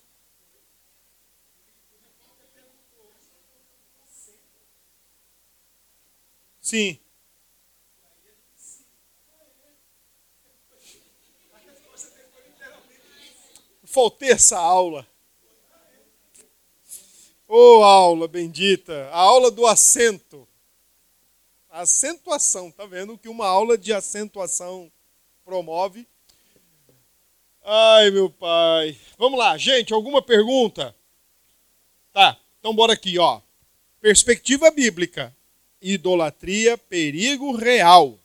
[6.61, 6.99] Sim.
[13.85, 15.09] Faltei essa aula.
[17.49, 20.47] Ô oh, aula bendita, a aula do acento.
[21.71, 24.93] Acentuação, tá vendo que uma aula de acentuação
[25.43, 26.07] promove?
[27.71, 28.97] Ai, meu pai.
[29.19, 30.97] Vamos lá, gente, alguma pergunta?
[32.15, 33.43] Tá, então bora aqui, ó.
[34.01, 35.37] Perspectiva bíblica.
[35.83, 38.19] Idolatria, perigo real.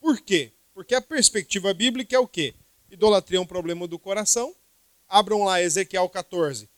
[0.00, 0.50] Por quê?
[0.74, 2.52] Porque a perspectiva bíblica é o quê?
[2.90, 4.52] Idolatria é um problema do coração.
[5.08, 6.68] Abram lá Ezequiel 14.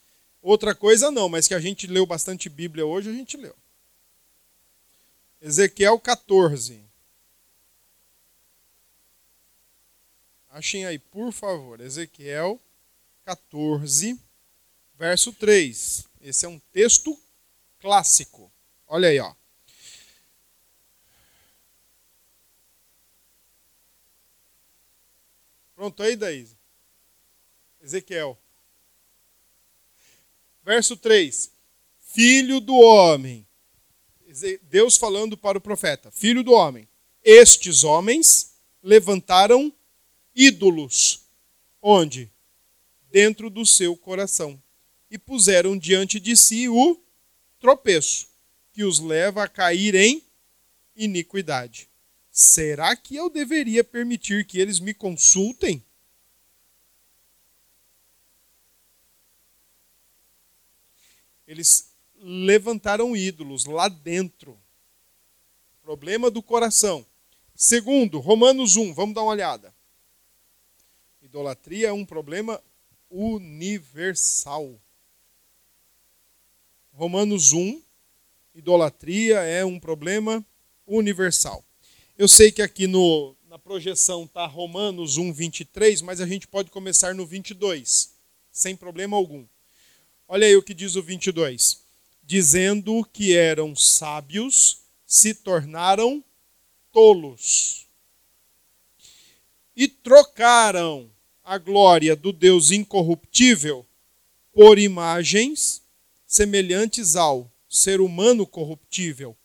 [0.42, 3.56] Outra coisa não, mas que a gente leu bastante Bíblia hoje, a gente leu.
[5.40, 6.91] Ezequiel 14.
[10.52, 12.60] Achem aí, por favor, Ezequiel
[13.24, 14.20] 14,
[14.98, 16.06] verso 3.
[16.20, 17.18] Esse é um texto
[17.80, 18.52] clássico.
[18.86, 19.34] Olha aí, ó.
[25.74, 26.54] Pronto aí, Daísa?
[27.80, 28.38] Ezequiel.
[30.62, 31.50] Verso 3.
[31.98, 33.46] Filho do homem.
[34.64, 36.86] Deus falando para o profeta: Filho do homem,
[37.24, 39.74] estes homens levantaram
[40.34, 41.22] ídolos.
[41.80, 42.30] Onde?
[43.10, 44.60] Dentro do seu coração.
[45.10, 47.00] E puseram diante de si o
[47.58, 48.28] tropeço,
[48.72, 50.22] que os leva a cair em
[50.96, 51.88] iniquidade.
[52.30, 55.84] Será que eu deveria permitir que eles me consultem?
[61.46, 64.58] Eles levantaram ídolos lá dentro.
[65.82, 67.04] Problema do coração.
[67.54, 69.74] Segundo, Romanos 1, vamos dar uma olhada.
[71.32, 72.62] Idolatria é um problema
[73.10, 74.78] universal.
[76.92, 77.80] Romanos 1,
[78.54, 80.44] idolatria é um problema
[80.86, 81.64] universal.
[82.18, 86.70] Eu sei que aqui no, na projeção está Romanos 1, 23, mas a gente pode
[86.70, 88.12] começar no 22,
[88.52, 89.46] sem problema algum.
[90.28, 91.80] Olha aí o que diz o 22.
[92.22, 96.22] Dizendo que eram sábios, se tornaram
[96.92, 97.86] tolos.
[99.74, 101.10] E trocaram
[101.44, 103.86] a glória do Deus incorruptível
[104.52, 105.82] por imagens
[106.26, 109.36] semelhantes ao ser humano corruptível,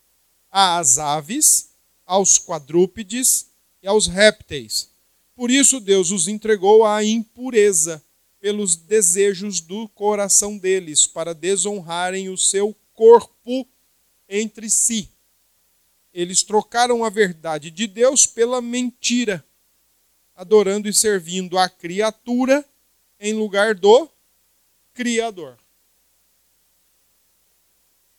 [0.52, 1.70] às aves,
[2.06, 3.48] aos quadrúpedes
[3.82, 4.89] e aos répteis.
[5.36, 8.04] Por isso Deus os entregou à impureza
[8.39, 13.68] pelos desejos do coração deles, para desonrarem o seu corpo
[14.30, 15.10] entre si.
[16.14, 19.45] Eles trocaram a verdade de Deus pela mentira,
[20.38, 22.64] adorando e servindo a criatura
[23.20, 24.08] em lugar do
[24.94, 25.58] Criador.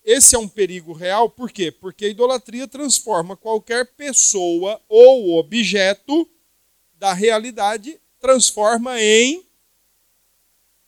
[0.04, 1.70] Esse é um perigo real, por quê?
[1.70, 6.28] Porque a idolatria transforma qualquer pessoa ou objeto
[6.94, 9.46] da realidade, transforma em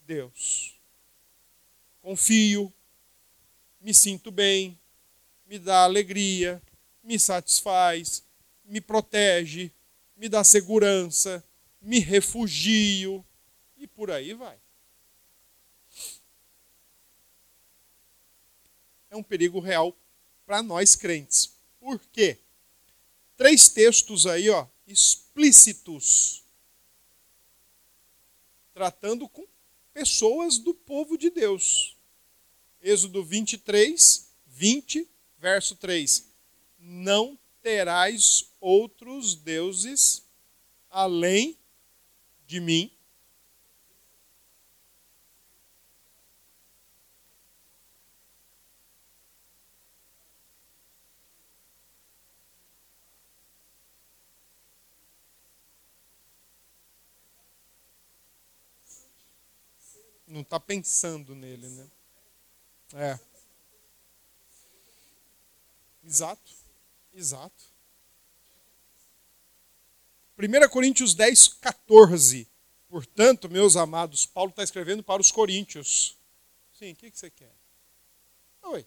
[0.04, 0.80] Deus.
[2.02, 2.72] Confio,
[3.80, 4.76] me sinto bem,
[5.46, 6.60] me dá alegria,
[7.04, 8.24] me satisfaz,
[8.64, 9.70] me protege,
[10.20, 11.42] me dá segurança,
[11.80, 13.24] me refugio
[13.78, 14.58] e por aí vai.
[19.08, 19.96] É um perigo real
[20.44, 21.54] para nós crentes.
[21.80, 22.36] Por quê?
[23.34, 26.44] Três textos aí, ó, explícitos,
[28.74, 29.46] tratando com
[29.94, 31.96] pessoas do povo de Deus.
[32.82, 35.08] Êxodo 23, 20,
[35.38, 36.26] verso 3.
[36.78, 40.24] Não terás outros deuses
[40.90, 41.58] além
[42.46, 42.90] de mim.
[60.26, 61.90] Não está pensando nele, né?
[62.94, 63.18] É.
[66.04, 66.59] Exato.
[67.12, 67.64] Exato.
[70.38, 72.48] 1 Coríntios 10, 14.
[72.88, 76.16] Portanto, meus amados, Paulo está escrevendo para os coríntios.
[76.72, 77.54] Sim, o que, que você quer?
[78.62, 78.86] Oi.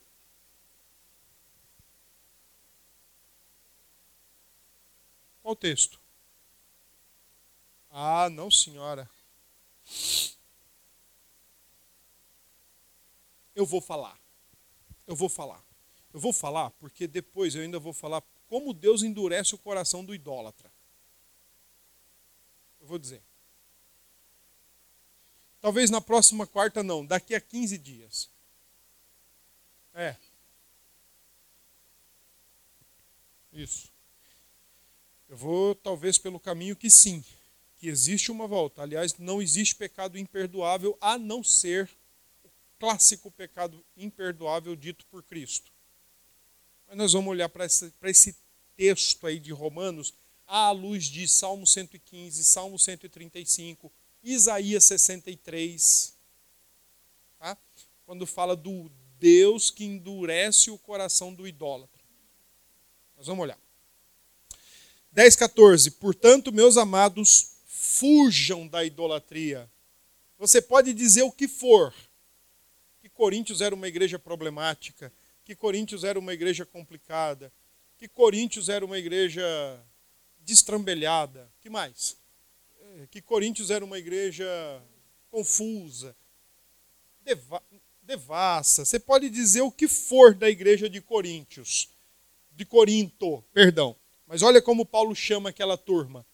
[5.42, 6.00] Qual texto?
[7.90, 9.08] Ah, não, senhora.
[13.56, 14.18] Eu vou falar.
[15.06, 15.64] Eu vou falar.
[16.14, 20.14] Eu vou falar porque depois eu ainda vou falar como Deus endurece o coração do
[20.14, 20.72] idólatra.
[22.80, 23.24] Eu vou dizer.
[25.60, 28.30] Talvez na próxima quarta não, daqui a 15 dias.
[29.94, 30.16] É.
[33.52, 33.92] Isso.
[35.28, 37.26] Eu vou talvez pelo caminho que sim,
[37.78, 38.84] que existe uma volta.
[38.84, 41.90] Aliás, não existe pecado imperdoável a não ser
[42.44, 45.73] o clássico pecado imperdoável dito por Cristo.
[46.94, 48.36] Mas nós vamos olhar para esse, esse
[48.78, 50.14] texto aí de Romanos
[50.46, 53.92] à luz de Salmo 115, Salmo 135,
[54.24, 56.16] Isaías 63,
[57.40, 57.58] tá?
[58.06, 62.00] quando fala do Deus que endurece o coração do idólatra.
[63.18, 63.58] Nós vamos olhar.
[65.14, 65.90] 10, 14.
[65.90, 69.68] Portanto, meus amados, fujam da idolatria.
[70.38, 71.92] Você pode dizer o que for,
[73.02, 75.12] que Coríntios era uma igreja problemática,
[75.44, 77.52] que Coríntios era uma igreja complicada,
[77.98, 79.44] que Coríntios era uma igreja
[80.40, 81.50] destrambelhada.
[81.62, 82.18] que mais?
[82.82, 84.46] É, que Coríntios era uma igreja
[85.30, 86.16] confusa,
[87.22, 87.62] deva
[88.02, 88.84] devassa.
[88.84, 91.90] Você pode dizer o que for da igreja de Coríntios,
[92.52, 93.96] de Corinto, perdão.
[94.28, 96.26] Mas olha como Paulo chama aquela turma.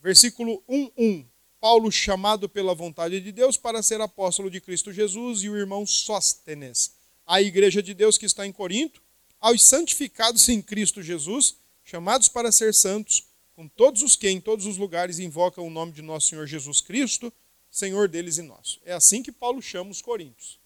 [0.00, 1.26] Versículo 1:1.
[1.60, 5.86] Paulo chamado pela vontade de Deus para ser apóstolo de Cristo Jesus e o irmão
[5.86, 6.92] Sóstenes.
[7.26, 9.02] A igreja de Deus que está em Corinto,
[9.40, 14.66] aos santificados em Cristo Jesus, chamados para ser santos, com todos os que em todos
[14.66, 17.32] os lugares invocam o nome de nosso Senhor Jesus Cristo,
[17.70, 18.80] Senhor deles e nosso.
[18.84, 20.58] É assim que Paulo chama os coríntios.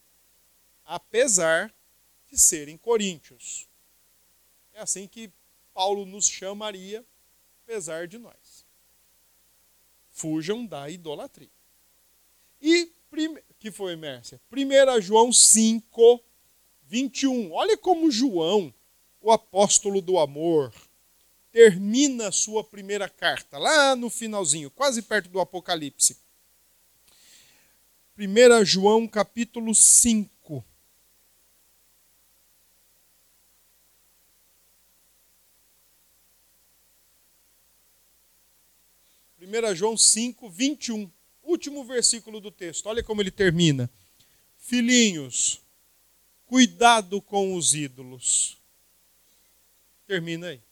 [0.85, 1.73] Apesar
[2.29, 3.67] de serem coríntios.
[4.73, 5.31] É assim que
[5.73, 7.05] Paulo nos chamaria,
[7.63, 8.65] apesar de nós.
[10.11, 11.51] Fujam da idolatria.
[12.61, 12.91] E,
[13.59, 14.41] que foi, Mércia?
[14.51, 16.25] 1 João 5,
[16.87, 17.53] 21.
[17.53, 18.73] Olha como João,
[19.21, 20.73] o apóstolo do amor,
[21.51, 26.17] termina a sua primeira carta, lá no finalzinho, quase perto do Apocalipse.
[28.19, 30.65] 1 João capítulo 5.
[39.37, 41.11] Primeira João 5, 21.
[41.43, 42.87] Último versículo do texto.
[42.87, 43.89] Olha como ele termina.
[44.57, 45.61] Filhinhos,
[46.47, 48.57] cuidado com os ídolos.
[50.07, 50.63] Termina aí.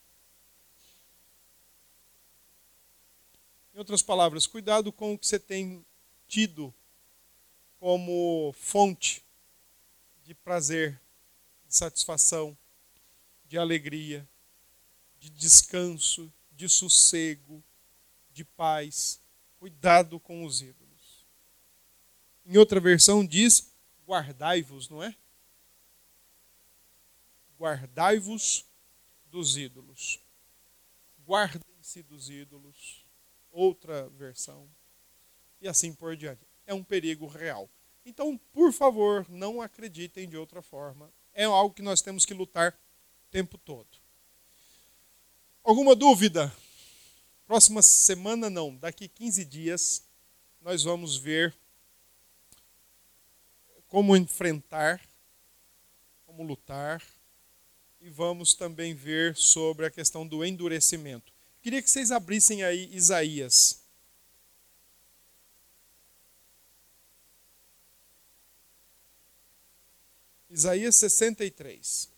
[3.75, 5.85] Em outras palavras, cuidado com o que você tem
[6.29, 6.73] tido
[7.81, 9.23] como fonte
[10.25, 11.01] de prazer,
[11.67, 12.57] de satisfação,
[13.47, 14.27] de alegria,
[15.19, 17.63] de descanso, de sossego,
[18.33, 19.21] de paz.
[19.59, 21.25] Cuidado com os ídolos.
[22.47, 23.73] Em outra versão diz:
[24.07, 25.17] guardai-vos, não é?
[27.65, 28.67] Guardai-vos
[29.25, 30.21] dos ídolos.
[31.27, 33.07] Guardem-se dos ídolos
[33.51, 34.69] outra versão,
[35.63, 36.47] e assim por diante.
[36.67, 37.71] É um perigo real.
[38.05, 41.11] Então, por favor, não acreditem de outra forma.
[41.33, 43.89] É algo que nós temos que lutar o tempo todo.
[45.63, 46.55] Alguma dúvida?
[47.47, 50.07] Próxima semana não, daqui 15 dias
[50.61, 51.57] nós vamos ver
[53.89, 55.01] como enfrentar,
[56.27, 57.03] como lutar
[58.05, 61.33] e vamos também ver sobre a questão do endurecimento.
[61.63, 63.83] Queria que vocês abrissem aí Isaías.
[70.51, 72.14] Isaías 63.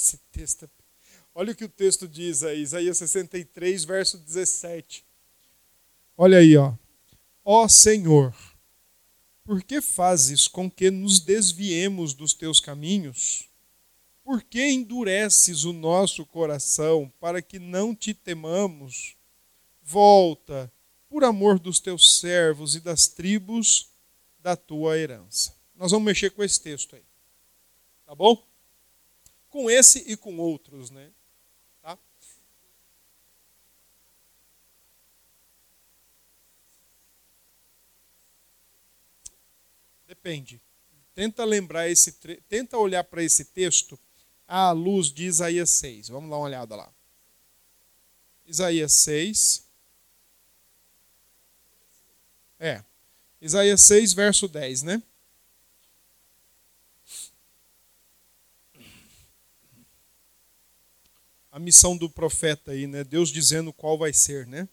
[0.00, 0.68] Esse texto.
[1.34, 5.04] Olha o que o texto diz aí, Isaías 63, verso 17.
[6.16, 6.74] Olha aí, ó.
[7.44, 8.34] Ó Senhor,
[9.44, 13.48] por que fazes com que nos desviemos dos teus caminhos?
[14.24, 19.16] Por que endureces o nosso coração para que não te temamos?
[19.82, 20.72] Volta,
[21.08, 23.90] por amor dos teus servos e das tribos
[24.38, 25.54] da tua herança.
[25.74, 27.02] Nós vamos mexer com esse texto aí.
[28.06, 28.49] Tá bom?
[29.50, 31.10] Com esse e com outros, né?
[31.82, 31.98] Tá?
[40.06, 40.60] Depende.
[41.14, 42.12] Tenta lembrar esse,
[42.48, 43.98] tenta olhar para esse texto
[44.46, 46.08] à luz de Isaías 6.
[46.08, 46.90] Vamos dar uma olhada lá.
[48.46, 49.68] Isaías 6.
[52.58, 52.82] É.
[53.40, 55.02] Isaías 6, verso 10, né?
[61.50, 63.02] A missão do profeta aí, né?
[63.02, 64.68] Deus dizendo qual vai ser, né?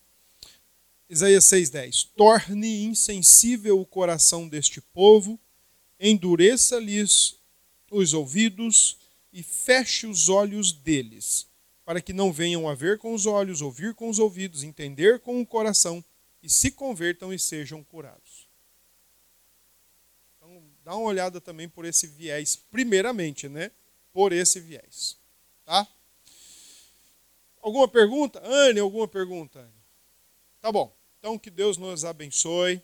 [1.10, 2.04] Isaías 6:10.
[2.16, 5.40] Torne insensível o coração deste povo,
[5.99, 7.36] endureça-lhes
[7.90, 8.98] os ouvidos
[9.32, 11.48] e feche os olhos deles,
[11.86, 15.41] para que não venham a ver com os olhos, ouvir com os ouvidos, entender com
[15.41, 16.04] o coração
[16.44, 18.48] e se convertam e sejam curados.
[20.36, 23.72] Então, dá uma olhada também por esse viés, primeiramente, né?
[24.12, 25.18] Por esse viés,
[25.66, 25.88] tá?
[27.68, 28.41] Alguma pergunta?
[28.45, 29.60] Anne, alguma pergunta?
[29.60, 29.84] Anne?
[30.61, 30.95] Tá bom.
[31.19, 32.81] Então que Deus nos abençoe.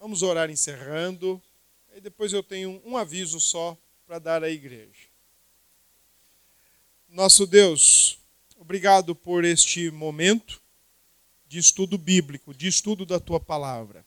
[0.00, 1.38] Vamos orar encerrando.
[1.94, 3.76] E depois eu tenho um aviso só
[4.06, 5.10] para dar à igreja.
[7.06, 8.18] Nosso Deus,
[8.56, 10.62] obrigado por este momento
[11.46, 14.02] de estudo bíblico, de estudo da tua palavra.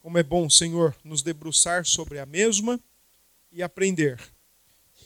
[0.00, 2.78] Como é bom, Senhor, nos debruçar sobre a mesma
[3.50, 4.20] e aprender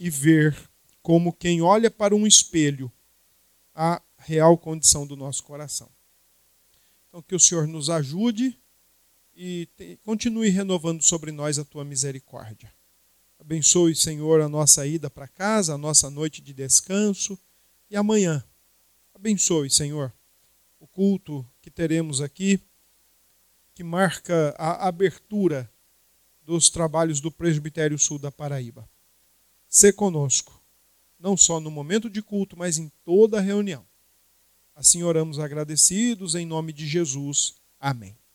[0.00, 0.56] e ver
[1.04, 2.90] como quem olha para um espelho
[3.72, 5.88] a real condição do nosso coração.
[7.08, 8.58] Então, que o Senhor nos ajude
[9.34, 9.66] e
[10.04, 12.70] continue renovando sobre nós a tua misericórdia.
[13.38, 17.38] Abençoe, Senhor, a nossa ida para casa, a nossa noite de descanso
[17.88, 18.44] e amanhã.
[19.14, 20.12] Abençoe, Senhor,
[20.78, 22.60] o culto que teremos aqui,
[23.74, 25.72] que marca a abertura
[26.42, 28.86] dos trabalhos do Presbitério Sul da Paraíba.
[29.68, 30.62] Se conosco,
[31.18, 33.87] não só no momento de culto, mas em toda a reunião.
[34.78, 37.54] Assim oramos agradecidos em nome de Jesus.
[37.80, 38.18] Amém.